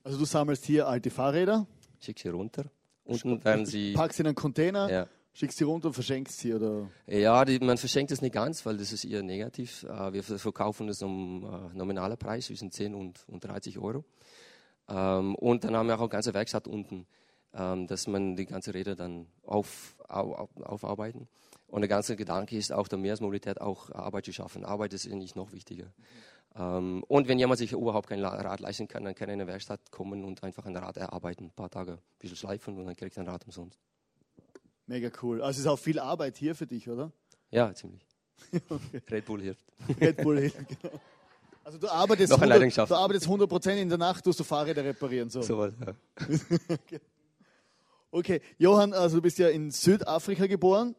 [0.04, 1.68] Also du sammelst hier alte Fahrräder,
[2.00, 2.66] Schick sie runter.
[3.06, 3.94] Unten werden sie.
[3.94, 7.60] packst sie in einen Container, Ja, schickst sie runter und verschenkst sie oder ja die,
[7.60, 9.84] man verschenkt es nicht ganz, weil das ist eher negativ.
[9.84, 14.04] Äh, Wir verkaufen es um äh, nominaler Preis zwischen 10 und, und 30 Euro.
[14.89, 17.08] Ähm, und dann haben wir auch eine ganze Werkstatt unten,
[17.54, 21.28] ähm, dass man die ganze Räder dann auf, au, auf, aufarbeiten.
[21.67, 24.65] Und der ganze Gedanke ist auch der Meeresmobilität auch Arbeit zu schaffen.
[24.65, 25.94] Arbeit ist eigentlich noch wichtiger.
[26.56, 29.50] Ähm, und wenn jemand sich überhaupt kein Rad leisten kann, dann kann er in eine
[29.50, 32.96] Werkstatt kommen und einfach ein Rad erarbeiten, ein paar Tage ein bisschen schleifen und dann
[32.96, 33.80] kriegt er ein Rad umsonst.
[34.92, 35.42] Mega cool.
[35.42, 37.12] Also es ist auch viel Arbeit hier für dich, oder?
[37.50, 38.06] Ja, ziemlich.
[39.10, 39.66] Red Bull hilft.
[40.00, 41.00] Red Bull Hill, genau.
[41.64, 42.92] Also du arbeitest, Noch eine 100, Leidenschaft.
[42.92, 45.30] du arbeitest 100% in der Nacht, tust du Fahrräder reparieren.
[45.30, 45.42] So.
[45.42, 45.94] Sowas, ja.
[48.14, 50.96] Okay, Johann, also du bist ja in Südafrika geboren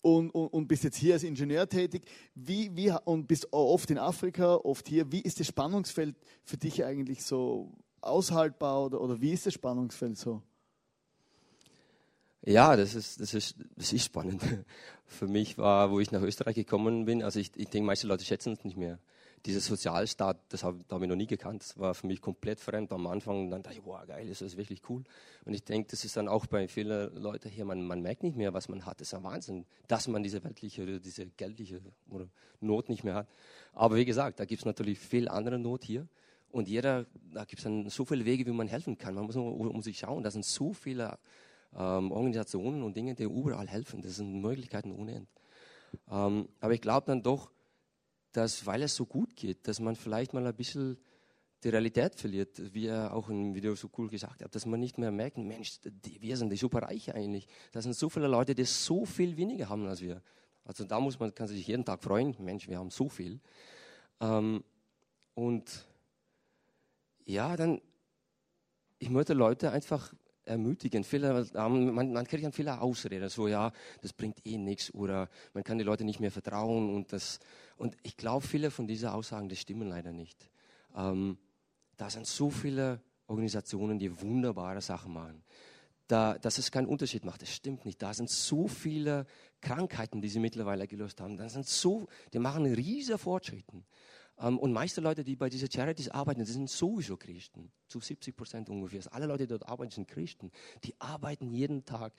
[0.00, 2.02] und, und, und bist jetzt hier als Ingenieur tätig.
[2.34, 5.12] Wie, wie, und bist oft in Afrika, oft hier.
[5.12, 7.70] Wie ist das Spannungsfeld für dich eigentlich so
[8.00, 10.42] aushaltbar oder, oder wie ist das Spannungsfeld so?
[12.44, 14.42] Ja, das ist, das, ist, das ist spannend.
[15.06, 18.24] Für mich war, wo ich nach Österreich gekommen bin, also ich, ich denke, meiste Leute
[18.24, 18.98] schätzen es nicht mehr.
[19.46, 21.62] Dieser Sozialstaat, das habe hab ich noch nie gekannt.
[21.62, 23.50] Das war für mich komplett fremd am Anfang.
[23.50, 25.04] Dann dachte ich, wow, geil, das ist wirklich cool.
[25.44, 28.36] Und ich denke, das ist dann auch bei vielen Leuten hier, man, man merkt nicht
[28.36, 29.00] mehr, was man hat.
[29.00, 32.28] Das ist ein Wahnsinn, dass man diese weltliche oder diese geldliche oder
[32.60, 33.28] Not nicht mehr hat.
[33.72, 36.06] Aber wie gesagt, da gibt es natürlich viel andere Not hier.
[36.50, 39.14] Und jeder, da gibt es dann so viele Wege, wie man helfen kann.
[39.14, 40.22] Man muss nur um sich schauen.
[40.22, 41.18] Da sind so viele
[41.78, 44.02] ähm, Organisationen und Dinge, die überall helfen.
[44.02, 45.30] Das sind Möglichkeiten ohne Ende.
[46.10, 47.50] Ähm, aber ich glaube dann doch,
[48.32, 50.98] dass, weil es so gut geht, dass man vielleicht mal ein bisschen
[51.64, 54.98] die Realität verliert, wie er auch im Video so cool gesagt hat, dass man nicht
[54.98, 57.48] mehr merkt, Mensch, die, wir sind die Superreiche eigentlich.
[57.72, 60.22] Da sind so viele Leute, die so viel weniger haben als wir.
[60.64, 63.40] Also da muss man, kann sich jeden Tag freuen, Mensch, wir haben so viel.
[64.20, 64.62] Ähm,
[65.34, 65.88] und
[67.24, 67.80] ja, dann,
[68.98, 70.12] ich möchte Leute einfach
[70.48, 71.04] ermutigen.
[71.04, 75.62] Haben- man, man kriegt dann viele Ausreden, so ja, das bringt eh nichts oder man
[75.62, 77.38] kann die Leute nicht mehr vertrauen und das.
[77.76, 80.50] Und ich glaube, viele von diesen Aussagen, die stimmen leider nicht.
[80.96, 81.38] Ähm,
[81.96, 85.42] da sind so viele Organisationen, die wunderbare Sachen machen.
[86.06, 88.00] Da, dass es keinen Unterschied macht, das stimmt nicht.
[88.00, 89.26] Da sind so viele
[89.60, 91.36] Krankheiten, die sie mittlerweile gelöst haben.
[91.36, 93.82] Da sind so, die machen riesige Fortschritte.
[94.40, 97.70] Ähm, und meiste Leute, die bei diesen Charities arbeiten, sind sowieso Christen.
[97.88, 98.98] Zu 70 Prozent ungefähr.
[98.98, 100.50] Also alle Leute, die dort arbeiten, sind Christen.
[100.84, 102.12] Die arbeiten jeden Tag,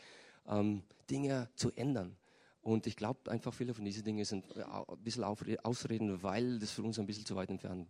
[0.48, 2.18] ähm, Dinge zu ändern.
[2.62, 6.72] Und ich glaube einfach, viele von diesen Dingen sind äh, ein bisschen Ausreden, weil das
[6.72, 7.90] für uns ein bisschen zu weit entfernt.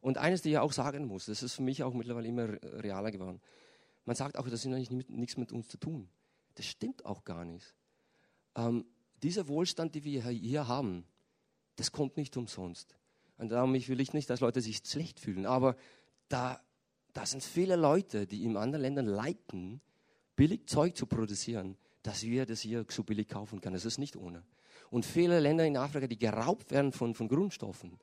[0.00, 2.82] Und eines, die ich auch sagen muss, das ist für mich auch mittlerweile immer re-
[2.82, 3.40] realer geworden.
[4.04, 6.08] Man sagt auch, das hat eigentlich nichts mit uns zu tun.
[6.54, 7.74] Das stimmt auch gar nicht.
[8.54, 8.86] Ähm,
[9.22, 11.04] dieser Wohlstand, den wir hier haben,
[11.76, 12.96] das kommt nicht umsonst.
[13.38, 15.46] Und darum will ich nicht, dass Leute sich schlecht fühlen.
[15.46, 15.76] Aber
[16.28, 16.60] da,
[17.12, 19.80] da sind viele Leute, die in anderen Ländern leiten,
[20.36, 23.74] billig Zeug zu produzieren, dass wir das hier so billig kaufen können.
[23.74, 24.44] Das ist nicht ohne.
[24.90, 27.98] Und viele Länder in Afrika, die geraubt werden von, von Grundstoffen,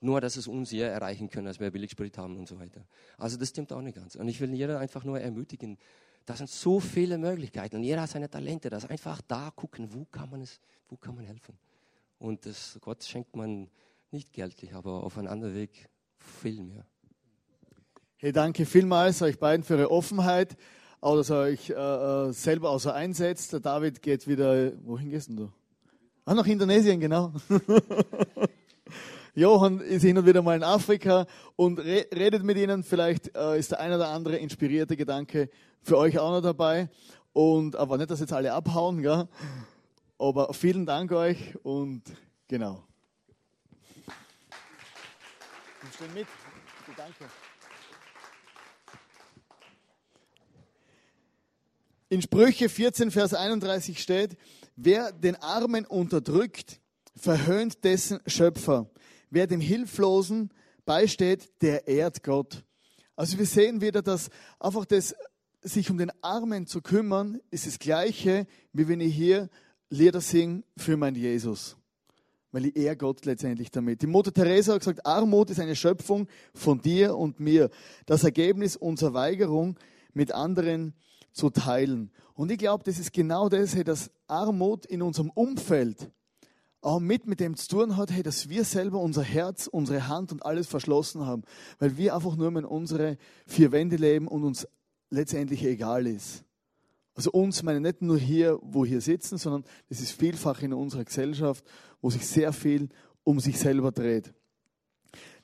[0.00, 2.86] nur dass es uns hier erreichen können, dass wir Billigsprit haben und so weiter.
[3.16, 4.16] Also das stimmt auch nicht ganz.
[4.16, 5.78] Und ich will jeder einfach nur ermutigen,
[6.26, 10.06] da sind so viele Möglichkeiten und jeder hat seine Talente, dass einfach da gucken, wo
[10.06, 11.58] kann man es, wo kann man helfen.
[12.18, 13.68] Und das Gott schenkt man
[14.14, 16.86] nicht geldlich, aber auf einem anderen Weg viel mehr.
[18.16, 20.56] Hey, danke vielmals euch beiden für eure Offenheit,
[21.00, 23.52] auch dass ihr euch äh, äh, selber außer einsetzt.
[23.52, 25.52] Der David geht wieder, wohin gehst denn du?
[26.24, 27.32] Ah, nach Indonesien, genau.
[29.34, 32.84] Johann ist hin und wieder mal in Afrika und re redet mit ihnen.
[32.84, 35.50] Vielleicht äh, ist der ein oder andere inspirierte Gedanke
[35.82, 36.88] für euch auch noch dabei.
[37.32, 39.26] Und aber nicht, dass jetzt alle abhauen, gell?
[40.20, 42.04] Aber vielen Dank euch und
[42.46, 42.84] genau.
[45.94, 46.26] Stehen mit.
[46.96, 47.24] Danke.
[52.08, 54.36] In Sprüche 14, Vers 31 steht,
[54.74, 56.80] wer den Armen unterdrückt,
[57.16, 58.90] verhöhnt dessen Schöpfer.
[59.30, 60.52] Wer dem Hilflosen
[60.84, 62.64] beisteht, der ehrt Gott.
[63.14, 65.14] Also wir sehen wieder, dass einfach das,
[65.62, 69.48] sich um den Armen zu kümmern, ist das Gleiche, wie wenn ich hier
[69.90, 71.76] Lieder singe für meinen Jesus.
[72.54, 74.00] Weil ich ehr Gott letztendlich damit.
[74.00, 77.68] Die Mutter Teresa hat gesagt, Armut ist eine Schöpfung von dir und mir.
[78.06, 79.76] Das Ergebnis unserer Weigerung,
[80.12, 80.94] mit anderen
[81.32, 82.12] zu teilen.
[82.34, 86.12] Und ich glaube, das ist genau das, hey, dass Armut in unserem Umfeld
[86.80, 90.30] auch mit mit dem zu tun hat, hey, dass wir selber unser Herz, unsere Hand
[90.30, 91.42] und alles verschlossen haben,
[91.80, 94.68] weil wir einfach nur in unsere vier Wände leben und uns
[95.10, 96.44] letztendlich egal ist.
[97.16, 101.04] Also uns meine nicht nur hier, wo hier sitzen, sondern das ist vielfach in unserer
[101.04, 101.64] Gesellschaft,
[102.04, 102.90] wo sich sehr viel
[103.22, 104.34] um sich selber dreht.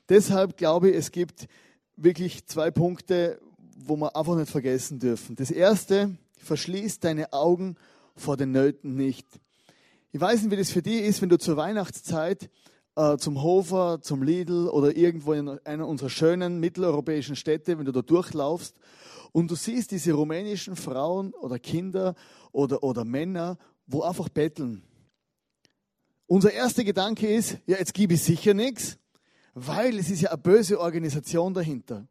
[0.09, 1.47] Deshalb glaube ich, es gibt
[1.95, 3.41] wirklich zwei Punkte,
[3.83, 5.35] wo wir einfach nicht vergessen dürfen.
[5.35, 7.77] Das erste, verschließ deine Augen
[8.15, 9.25] vor den Nöten nicht.
[10.11, 12.51] Ich weiß nicht, wie das für dich ist, wenn du zur Weihnachtszeit
[12.95, 17.91] äh, zum Hofer, zum Lidl oder irgendwo in einer unserer schönen mitteleuropäischen Städte, wenn du
[17.91, 18.75] da durchlaufst
[19.31, 22.13] und du siehst diese rumänischen Frauen oder Kinder
[22.51, 24.83] oder, oder Männer, wo einfach betteln.
[26.31, 28.97] Unser erster Gedanke ist, ja, jetzt gebe ich sicher nichts,
[29.53, 32.07] weil es ist ja eine böse Organisation dahinter.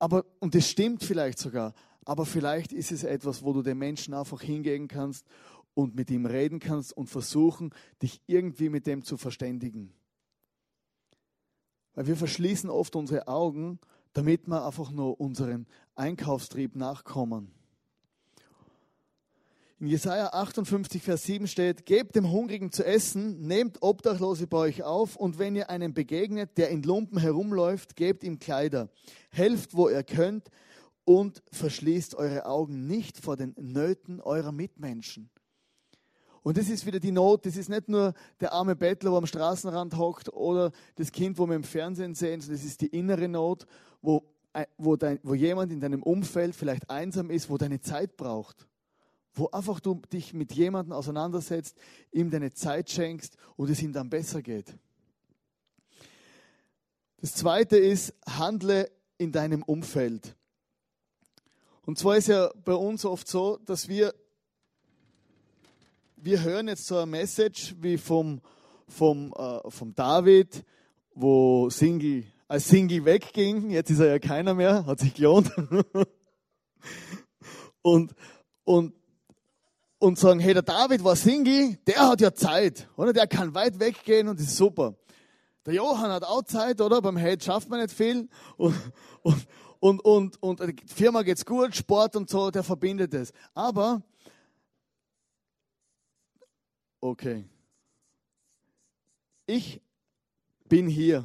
[0.00, 4.14] Aber, und das stimmt vielleicht sogar, aber vielleicht ist es etwas, wo du den Menschen
[4.14, 5.24] einfach hingehen kannst
[5.74, 7.70] und mit ihm reden kannst und versuchen,
[8.02, 9.94] dich irgendwie mit dem zu verständigen.
[11.94, 13.78] Weil wir verschließen oft unsere Augen,
[14.12, 17.52] damit wir einfach nur unseren Einkaufstrieb nachkommen.
[19.82, 24.84] In Jesaja 58, Vers 7 steht: Gebt dem Hungrigen zu essen, nehmt Obdachlose bei euch
[24.84, 28.90] auf, und wenn ihr einem begegnet, der in Lumpen herumläuft, gebt ihm Kleider.
[29.30, 30.50] Helft, wo ihr könnt,
[31.04, 35.30] und verschließt eure Augen nicht vor den Nöten eurer Mitmenschen.
[36.44, 39.26] Und das ist wieder die Not, das ist nicht nur der arme Bettler, wo am
[39.26, 43.26] Straßenrand hockt oder das Kind, wo wir im Fernsehen sehen, sondern das ist die innere
[43.26, 43.66] Not,
[44.00, 48.16] wo, äh, wo, dein, wo jemand in deinem Umfeld vielleicht einsam ist, wo deine Zeit
[48.16, 48.68] braucht.
[49.34, 51.76] Wo einfach du dich mit jemandem auseinandersetzt,
[52.10, 54.74] ihm deine Zeit schenkst und es ihm dann besser geht.
[57.20, 60.36] Das zweite ist, handle in deinem Umfeld.
[61.84, 64.14] Und zwar ist ja bei uns oft so, dass wir
[66.24, 68.40] wir hören jetzt so eine Message wie vom,
[68.86, 70.64] vom, äh, vom David,
[71.14, 73.70] wo Single, als Single wegging.
[73.70, 75.50] Jetzt ist er ja keiner mehr, hat sich gelohnt.
[77.82, 78.14] und,
[78.62, 78.94] und,
[80.02, 83.12] und sagen, hey, der David war Single, der hat ja Zeit, oder?
[83.12, 84.96] Der kann weit weggehen und ist super.
[85.64, 87.00] Der Johann hat auch Zeit, oder?
[87.00, 88.28] Beim Head schafft man nicht viel.
[88.56, 88.74] Und,
[89.22, 89.46] und,
[89.78, 93.32] und, und, und die Firma geht's gut, Sport und so, der verbindet es.
[93.54, 94.02] Aber
[97.00, 97.44] okay,
[99.46, 99.80] ich
[100.68, 101.24] bin hier.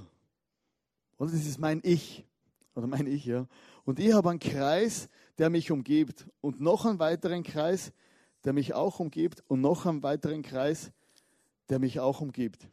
[1.17, 2.27] Oder das ist mein Ich.
[2.75, 3.47] Oder mein Ich, ja.
[3.85, 5.09] Und ich habe einen Kreis,
[5.39, 6.27] der mich umgibt.
[6.41, 7.91] Und noch einen weiteren Kreis,
[8.47, 9.43] der mich auch umgibt.
[9.49, 10.91] Und noch einen weiteren Kreis,
[11.67, 12.65] der mich auch umgibt.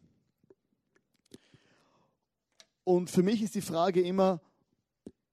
[2.85, 4.41] Und für mich ist die Frage immer,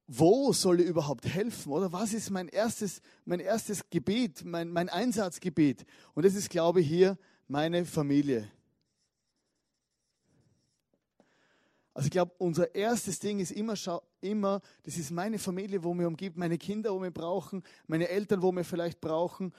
[0.07, 1.71] wo soll ich überhaupt helfen?
[1.71, 5.85] Oder was ist mein erstes, mein erstes Gebiet, mein, mein Einsatzgebiet?
[6.15, 8.49] Und das ist, glaube ich, hier meine Familie.
[11.93, 13.75] Also ich glaube, unser erstes Ding ist immer,
[14.21, 18.41] immer, das ist meine Familie, wo mir umgibt, meine Kinder, wo wir brauchen, meine Eltern,
[18.41, 19.53] wo wir vielleicht brauchen,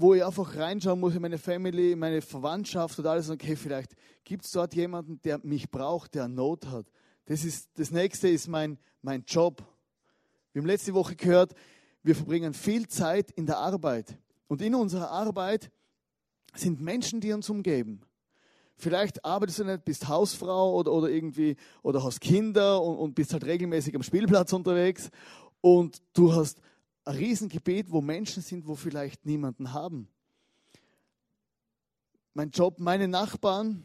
[0.00, 3.30] wo ich einfach reinschauen muss in meine Family, in meine Verwandtschaft und alles.
[3.30, 6.86] Okay, vielleicht gibt es dort jemanden, der mich braucht, der Not hat.
[7.26, 9.64] Das, ist, das nächste ist mein, mein Job.
[10.52, 11.52] Wir haben letzte Woche gehört,
[12.04, 14.16] wir verbringen viel Zeit in der Arbeit.
[14.46, 15.70] Und in unserer Arbeit
[16.54, 18.02] sind Menschen, die uns umgeben.
[18.76, 23.32] Vielleicht arbeitest du nicht, bist Hausfrau oder, oder irgendwie oder hast Kinder und, und bist
[23.32, 25.10] halt regelmäßig am Spielplatz unterwegs
[25.60, 26.60] und du hast
[27.08, 30.08] ein Riesengebiet, wo Menschen sind, wo vielleicht niemanden haben.
[32.34, 33.82] Mein Job, meine Nachbarn,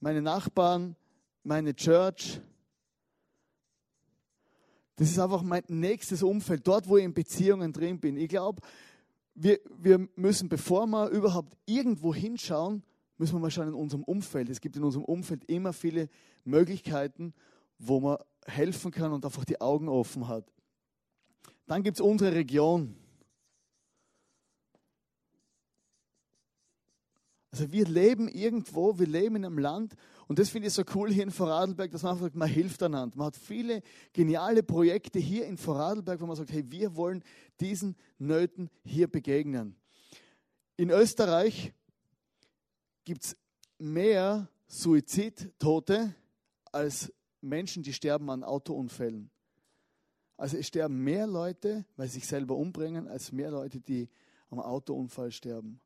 [0.00, 0.94] meine Nachbarn,
[1.42, 2.42] meine Church.
[4.96, 8.18] Das ist einfach mein nächstes Umfeld, dort, wo ich in Beziehungen drin bin.
[8.18, 8.60] Ich glaube,
[9.34, 12.82] wir, wir müssen, bevor wir überhaupt irgendwo hinschauen,
[13.16, 14.50] müssen wir mal schauen in unserem Umfeld.
[14.50, 16.10] Es gibt in unserem Umfeld immer viele
[16.44, 17.32] Möglichkeiten,
[17.78, 20.52] wo man helfen kann und einfach die Augen offen hat.
[21.66, 22.96] Dann gibt es unsere Region.
[27.50, 29.96] Also wir leben irgendwo, wir leben in einem Land
[30.28, 32.82] und das finde ich so cool hier in Vorarlberg, dass man einfach sagt, man hilft
[32.82, 33.16] einander.
[33.16, 37.24] Man hat viele geniale Projekte hier in Vorarlberg, wo man sagt, hey, wir wollen
[37.60, 39.74] diesen Nöten hier begegnen.
[40.76, 41.72] In Österreich
[43.04, 43.36] gibt es
[43.78, 46.14] mehr Suizidtote
[46.72, 47.10] als
[47.40, 49.30] Menschen, die sterben an Autounfällen.
[50.36, 54.08] Also es sterben mehr Leute, weil sie sich selber umbringen, als mehr Leute, die
[54.50, 55.80] am Autounfall sterben.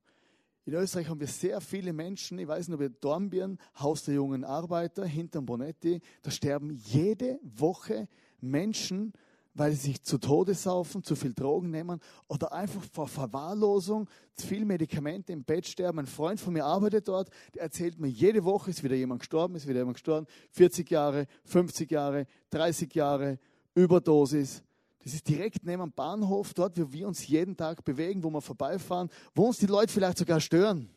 [0.67, 4.15] In Österreich haben wir sehr viele Menschen, ich weiß nicht, ob ihr Dornbirn, Haus der
[4.15, 8.09] jungen Arbeiter, hinterm Bonetti, da sterben jede Woche
[8.41, 9.13] Menschen
[9.55, 14.47] weil sie sich zu Tode saufen, zu viel Drogen nehmen oder einfach vor Verwahrlosung, zu
[14.47, 15.99] viel Medikamente im Bett sterben.
[15.99, 19.57] Ein Freund von mir arbeitet dort, der erzählt mir, jede Woche ist wieder jemand gestorben,
[19.57, 20.27] ist wieder jemand gestorben.
[20.53, 23.39] 40 Jahre, 50 Jahre, 30 Jahre,
[23.75, 24.63] Überdosis.
[25.03, 28.41] Das ist direkt neben dem Bahnhof, dort, wo wir uns jeden Tag bewegen, wo wir
[28.41, 30.91] vorbeifahren, wo uns die Leute vielleicht sogar stören.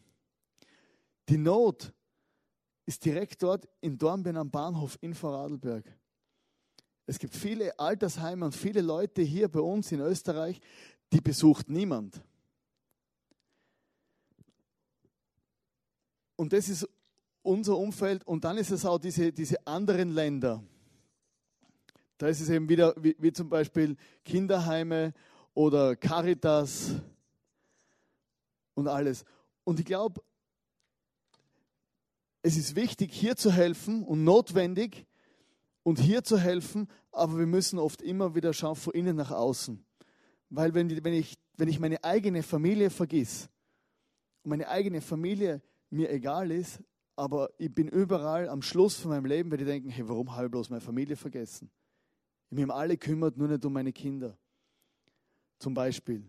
[1.29, 1.93] Die Not
[2.85, 5.85] ist direkt dort in Dornbirn am Bahnhof in Vorarlberg.
[7.05, 10.59] Es gibt viele Altersheime und viele Leute hier bei uns in Österreich,
[11.11, 12.21] die besucht niemand.
[16.35, 16.87] Und das ist
[17.41, 18.25] unser Umfeld.
[18.25, 20.63] Und dann ist es auch diese, diese anderen Länder.
[22.17, 25.13] Da ist es eben wieder, wie, wie zum Beispiel Kinderheime
[25.53, 26.95] oder Caritas
[28.75, 29.25] und alles.
[29.63, 30.21] Und ich glaube,
[32.41, 35.05] es ist wichtig, hier zu helfen und notwendig,
[35.83, 39.85] und hier zu helfen, aber wir müssen oft immer wieder schauen, von innen nach außen.
[40.49, 43.49] Weil wenn, wenn, ich, wenn ich meine eigene Familie vergiss
[44.43, 46.81] und meine eigene Familie mir egal ist,
[47.15, 50.45] aber ich bin überall am Schluss von meinem Leben, werde ich denken, hey, warum habe
[50.45, 51.69] ich bloß meine Familie vergessen?
[52.55, 54.37] Ich um alle kümmert, nur nicht um meine Kinder.
[55.57, 56.23] Zum Beispiel.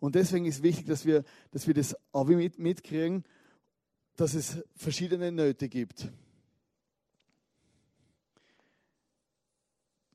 [0.00, 3.24] Und deswegen ist wichtig, dass wir, dass wir das auch mit, mitkriegen,
[4.16, 6.10] dass es verschiedene Nöte gibt.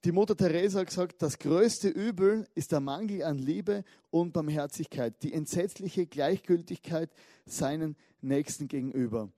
[0.03, 5.21] Die Mutter Teresa hat gesagt, das größte Übel ist der Mangel an Liebe und Barmherzigkeit,
[5.21, 7.11] die entsetzliche Gleichgültigkeit
[7.45, 9.29] seinen Nächsten gegenüber.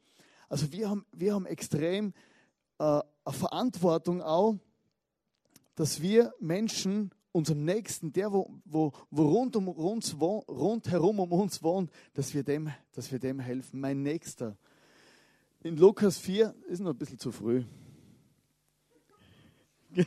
[0.47, 2.13] Also wir haben, wir haben extrem
[2.79, 4.57] äh, eine Verantwortung auch,
[5.75, 11.31] dass wir Menschen, unserem Nächsten, der, wo, wo, wo rund um uns wohnt, rundherum um
[11.31, 13.79] uns wohnt, dass wir, dem, dass wir dem helfen.
[13.79, 14.55] Mein Nächster.
[15.63, 17.63] In Lukas 4 ist noch ein bisschen zu früh.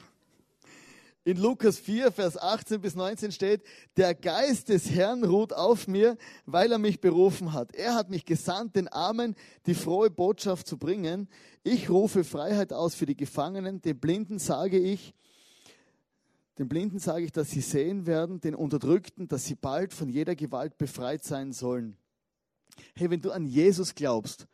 [1.25, 3.65] In Lukas 4, Vers 18 bis 19 steht,
[3.97, 7.75] der Geist des Herrn ruht auf mir, weil er mich berufen hat.
[7.75, 9.35] Er hat mich gesandt, den Armen
[9.67, 11.29] die frohe Botschaft zu bringen.
[11.65, 13.83] Ich rufe Freiheit aus für die Gefangenen.
[13.83, 15.15] Den Blinden sage ich,
[16.59, 20.35] den Blinden sage ich, dass sie sehen werden, den Unterdrückten, dass sie bald von jeder
[20.35, 21.97] Gewalt befreit sein sollen.
[22.95, 24.47] Hey, wenn du an Jesus glaubst,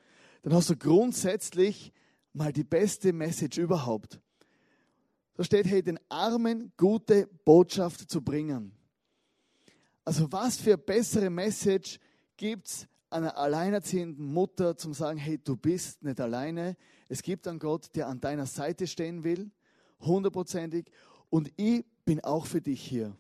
[0.43, 1.93] dann hast du grundsätzlich
[2.33, 4.21] mal die beste Message überhaupt.
[5.35, 8.73] Da steht, hey, den Armen gute Botschaft zu bringen.
[10.05, 11.99] Also was für bessere Message
[12.37, 16.77] gibt es einer alleinerziehenden Mutter zum sagen, hey, du bist nicht alleine.
[17.09, 19.51] Es gibt einen Gott, der an deiner Seite stehen will,
[20.01, 20.91] hundertprozentig.
[21.31, 23.17] Und ich bin auch für dich hier.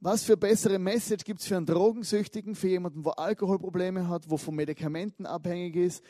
[0.00, 4.36] Was für bessere Message gibt es für einen Drogensüchtigen, für jemanden, wo Alkoholprobleme hat, wo
[4.36, 6.04] von Medikamenten abhängig ist,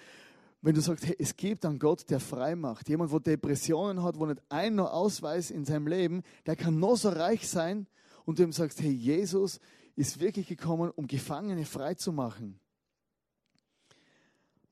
[0.61, 4.19] wenn du sagst, hey, es gibt einen Gott, der frei macht, jemand, wo Depressionen hat,
[4.19, 7.87] wo nicht ein noch Ausweis in seinem Leben, der kann noch so reich sein
[8.27, 9.61] und du ihm sagst, hey, Jesus
[9.97, 12.61] ist wirklich gekommen, um Gefangene frei zu machen.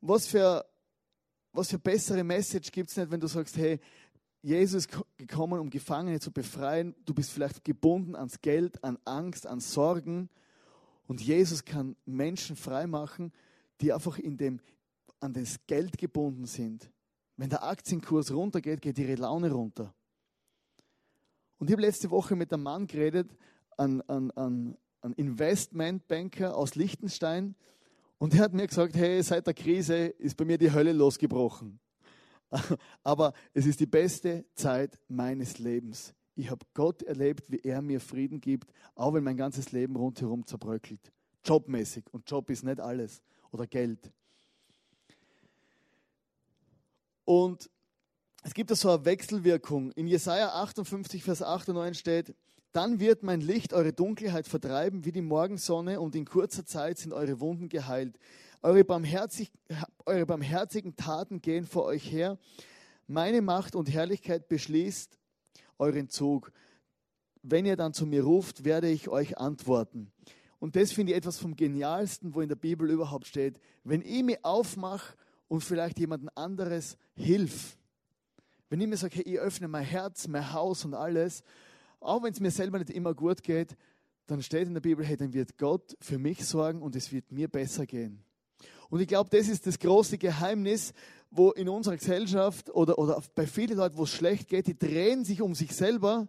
[0.00, 0.66] Was für,
[1.52, 3.80] was für bessere Message gibt es nicht, wenn du sagst, hey,
[4.46, 4.86] Jesus
[5.16, 6.94] gekommen, um Gefangene zu befreien.
[7.04, 10.28] Du bist vielleicht gebunden ans Geld, an Angst, an Sorgen.
[11.08, 13.32] Und Jesus kann Menschen frei machen,
[13.80, 14.60] die einfach in dem,
[15.18, 16.92] an das Geld gebunden sind.
[17.36, 19.92] Wenn der Aktienkurs runtergeht, geht ihre Laune runter.
[21.58, 23.36] Und ich habe letzte Woche mit einem Mann geredet,
[23.76, 27.56] ein, ein, ein, ein Investmentbanker aus Liechtenstein,
[28.18, 31.80] und er hat mir gesagt, hey, seit der Krise ist bei mir die Hölle losgebrochen.
[33.02, 36.14] Aber es ist die beste Zeit meines Lebens.
[36.34, 40.46] Ich habe Gott erlebt, wie er mir Frieden gibt, auch wenn mein ganzes Leben rundherum
[40.46, 41.00] zerbröckelt.
[41.44, 42.04] Jobmäßig.
[42.12, 43.22] Und Job ist nicht alles.
[43.52, 44.12] Oder Geld.
[47.24, 47.70] Und
[48.42, 49.90] es gibt da so eine Wechselwirkung.
[49.92, 52.34] In Jesaja 58, Vers 8 und 9 steht,
[52.72, 57.14] dann wird mein Licht eure Dunkelheit vertreiben wie die Morgensonne und in kurzer Zeit sind
[57.14, 58.18] eure Wunden geheilt.
[58.66, 59.52] Eure, barmherzig,
[60.06, 62.36] eure barmherzigen Taten gehen vor euch her.
[63.06, 65.20] Meine Macht und Herrlichkeit beschließt
[65.78, 66.50] euren Zug.
[67.44, 70.10] Wenn ihr dann zu mir ruft, werde ich euch antworten.
[70.58, 73.60] Und das finde ich etwas vom Genialsten, wo in der Bibel überhaupt steht.
[73.84, 75.14] Wenn ich mich aufmache
[75.46, 77.78] und vielleicht jemandem anderes hilf.
[78.68, 81.44] Wenn ich mir sage, hey, ich öffne mein Herz, mein Haus und alles,
[82.00, 83.76] auch wenn es mir selber nicht immer gut geht,
[84.26, 87.30] dann steht in der Bibel, hey, dann wird Gott für mich sorgen und es wird
[87.30, 88.25] mir besser gehen.
[88.90, 90.92] Und ich glaube, das ist das große Geheimnis,
[91.30, 95.24] wo in unserer Gesellschaft oder, oder bei vielen Leuten, wo es schlecht geht, die drehen
[95.24, 96.28] sich um sich selber,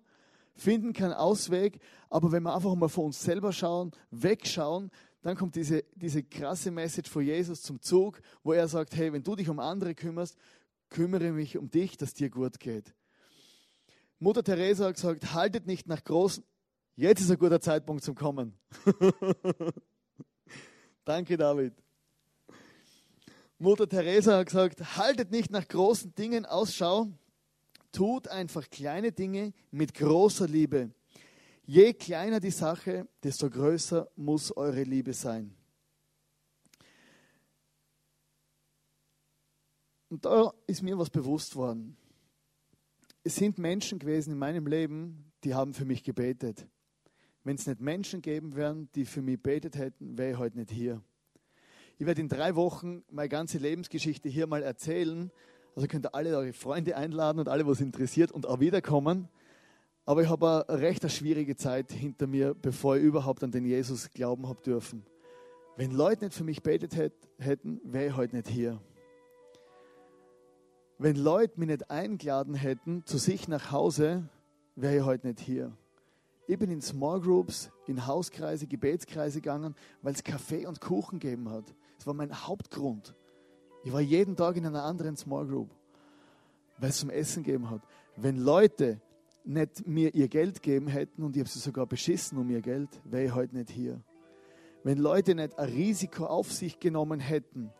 [0.55, 1.79] finden keinen Ausweg.
[2.09, 4.91] Aber wenn wir einfach mal vor uns selber schauen, wegschauen,
[5.21, 9.23] dann kommt diese, diese krasse Message von Jesus zum Zug, wo er sagt, hey, wenn
[9.23, 10.37] du dich um andere kümmerst,
[10.89, 12.93] kümmere mich um dich, dass dir gut geht.
[14.19, 16.43] Mutter Teresa hat gesagt, haltet nicht nach großen.
[16.95, 18.57] Jetzt ist ein guter Zeitpunkt zum Kommen.
[21.05, 21.73] Danke, David.
[23.59, 27.07] Mutter Teresa hat gesagt, haltet nicht nach großen Dingen Ausschau,
[27.91, 30.91] tut einfach kleine Dinge mit großer Liebe.
[31.65, 35.55] Je kleiner die Sache, desto größer muss eure Liebe sein.
[40.09, 41.97] Und da ist mir was bewusst worden.
[43.23, 46.67] Es sind Menschen gewesen in meinem Leben, die haben für mich gebetet.
[47.43, 50.71] Wenn es nicht Menschen geben wären, die für mich betet hätten, wäre ich heute nicht
[50.71, 51.01] hier.
[51.99, 55.31] Ich werde in drei Wochen meine ganze Lebensgeschichte hier mal erzählen.
[55.75, 59.29] Also könnt ihr alle eure Freunde einladen und alle, was interessiert und auch wiederkommen.
[60.05, 64.11] Aber ich habe eine recht schwierige Zeit hinter mir, bevor ich überhaupt an den Jesus
[64.11, 65.03] glauben habe dürfen.
[65.75, 66.95] Wenn Leute nicht für mich betet
[67.39, 68.79] hätten, wäre ich heute nicht hier.
[70.99, 74.29] Wenn Leute mich nicht eingeladen hätten zu sich nach Hause,
[74.75, 75.75] wäre ich heute nicht hier.
[76.47, 81.49] Ich bin in Small Groups, in Hauskreise, Gebetskreise gegangen, weil es Kaffee und Kuchen gegeben
[81.49, 81.65] hat.
[81.97, 83.13] Das war mein Hauptgrund.
[83.83, 85.69] Ich war jeden Tag in einer anderen Small Group,
[86.77, 87.81] weil es zum Essen gegeben hat.
[88.15, 89.01] Wenn Leute
[89.43, 92.89] nicht mir ihr Geld geben hätten und ich habe sie sogar beschissen um ihr Geld,
[93.05, 94.01] wäre ich heute nicht hier.
[94.83, 97.71] Wenn Leute nicht ein Risiko auf sich genommen hätten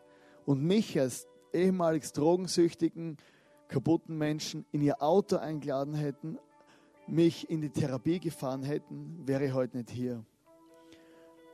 [0.46, 3.16] und mich als ehemals drogensüchtigen,
[3.68, 6.38] kaputten Menschen in ihr Auto eingeladen hätten,
[7.06, 10.24] mich in die Therapie gefahren hätten, wäre ich heute nicht hier.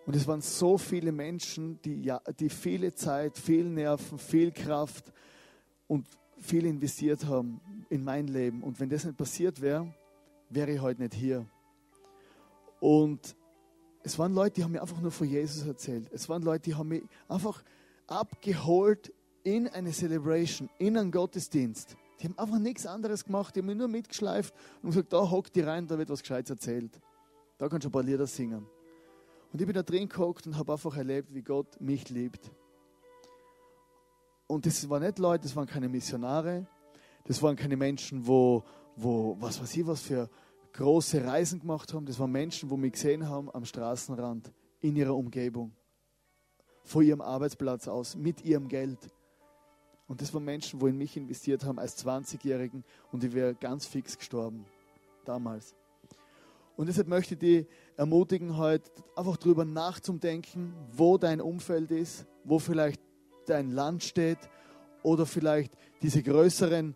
[0.07, 5.13] Und es waren so viele Menschen, die, ja, die viele Zeit, viel Nerven, viel Kraft
[5.87, 6.07] und
[6.39, 8.63] viel investiert haben in mein Leben.
[8.63, 9.95] Und wenn das nicht passiert wäre,
[10.51, 11.47] wäre ich heute nicht hier.
[12.81, 13.35] Und
[14.03, 16.11] es waren Leute, die haben mir einfach nur von Jesus erzählt.
[16.13, 17.63] Es waren Leute, die haben mich einfach
[18.07, 21.97] abgeholt in eine Celebration, in einen Gottesdienst.
[22.21, 25.57] Die haben einfach nichts anderes gemacht, die haben mich nur mitgeschleift und gesagt, da hockt
[25.57, 27.01] die rein, da wird was Gescheites erzählt.
[27.57, 28.67] Da kannst du ein paar Lieder singen.
[29.55, 32.51] Und ich bin da drin gehockt und habe einfach erlebt, wie Gott mich liebt.
[34.49, 36.67] Und das waren nicht Leute, das waren keine Missionare,
[37.23, 38.65] das waren keine Menschen, wo,
[38.97, 40.29] wo was weiß ich, was für
[40.73, 42.05] große Reisen gemacht haben.
[42.05, 45.71] Das waren Menschen, wo mich gesehen haben am Straßenrand, in ihrer Umgebung,
[46.83, 48.99] von ihrem Arbeitsplatz aus, mit ihrem Geld.
[50.09, 52.83] Und das waren Menschen, wo in mich investiert haben als 20-Jährigen
[53.13, 54.65] und ich wäre ganz fix gestorben.
[55.25, 55.77] Damals.
[56.77, 62.59] Und deshalb möchte ich dich ermutigen, heute einfach darüber nachzudenken, wo dein Umfeld ist, wo
[62.59, 63.01] vielleicht
[63.47, 64.39] dein Land steht
[65.03, 65.73] oder vielleicht
[66.03, 66.95] diese größeren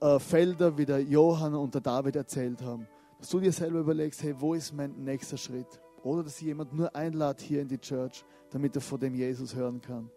[0.00, 2.86] äh, Felder, wie der Johann und der David erzählt haben.
[3.18, 5.80] Dass du dir selber überlegst, hey, wo ist mein nächster Schritt?
[6.02, 9.80] Oder dass jemand nur einladet hier in die Church, damit er vor dem Jesus hören
[9.80, 10.10] kann.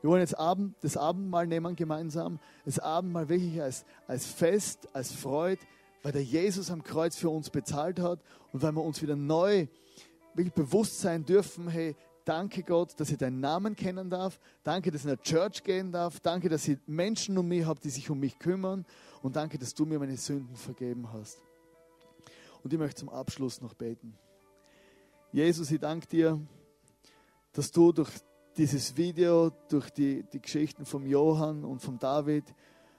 [0.00, 2.38] Wir wollen jetzt Abend, das Abendmahl nehmen gemeinsam.
[2.66, 5.62] Das Abendmahl wirklich als, als Fest, als Freude,
[6.04, 8.20] weil der Jesus am Kreuz für uns bezahlt hat
[8.52, 9.66] und weil wir uns wieder neu
[10.54, 11.96] bewusst sein dürfen, hey,
[12.26, 14.38] danke Gott, dass ich deinen Namen kennen darf.
[14.64, 16.20] Danke, dass ich in der Church gehen darf.
[16.20, 18.84] Danke, dass ich Menschen um mich habe, die sich um mich kümmern.
[19.22, 21.40] Und danke, dass du mir meine Sünden vergeben hast.
[22.62, 24.14] Und ich möchte zum Abschluss noch beten.
[25.32, 26.38] Jesus, ich danke dir,
[27.52, 28.10] dass du durch
[28.58, 32.44] dieses Video, durch die, die Geschichten vom Johann und vom David,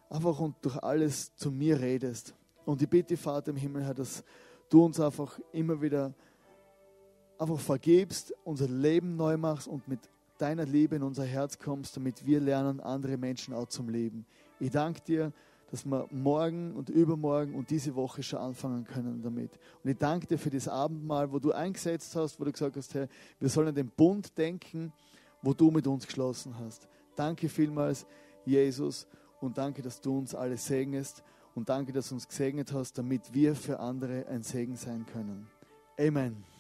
[0.10, 2.34] einfach und durch alles zu mir redest.
[2.66, 4.24] Und ich bitte, Vater im Himmel, Herr, dass
[4.70, 6.14] du uns einfach immer wieder
[7.38, 10.00] einfach vergibst, unser Leben neu machst und mit
[10.38, 14.26] deiner Liebe in unser Herz kommst, damit wir lernen, andere Menschen auch zum Leben.
[14.60, 15.32] Ich danke dir,
[15.72, 19.52] dass wir morgen und übermorgen und diese Woche schon anfangen können damit.
[19.84, 22.94] Und ich danke dir für das Abendmahl, wo du eingesetzt hast, wo du gesagt hast,
[22.94, 23.08] Herr,
[23.40, 24.94] wir sollen an den Bund denken,
[25.42, 26.88] wo du mit uns geschlossen hast.
[27.16, 28.06] Danke vielmals,
[28.46, 29.08] Jesus,
[29.42, 31.24] und danke, dass du uns alle segnest
[31.56, 35.48] und danke, dass du uns gesegnet hast, damit wir für andere ein Segen sein können.
[35.98, 36.55] Amen.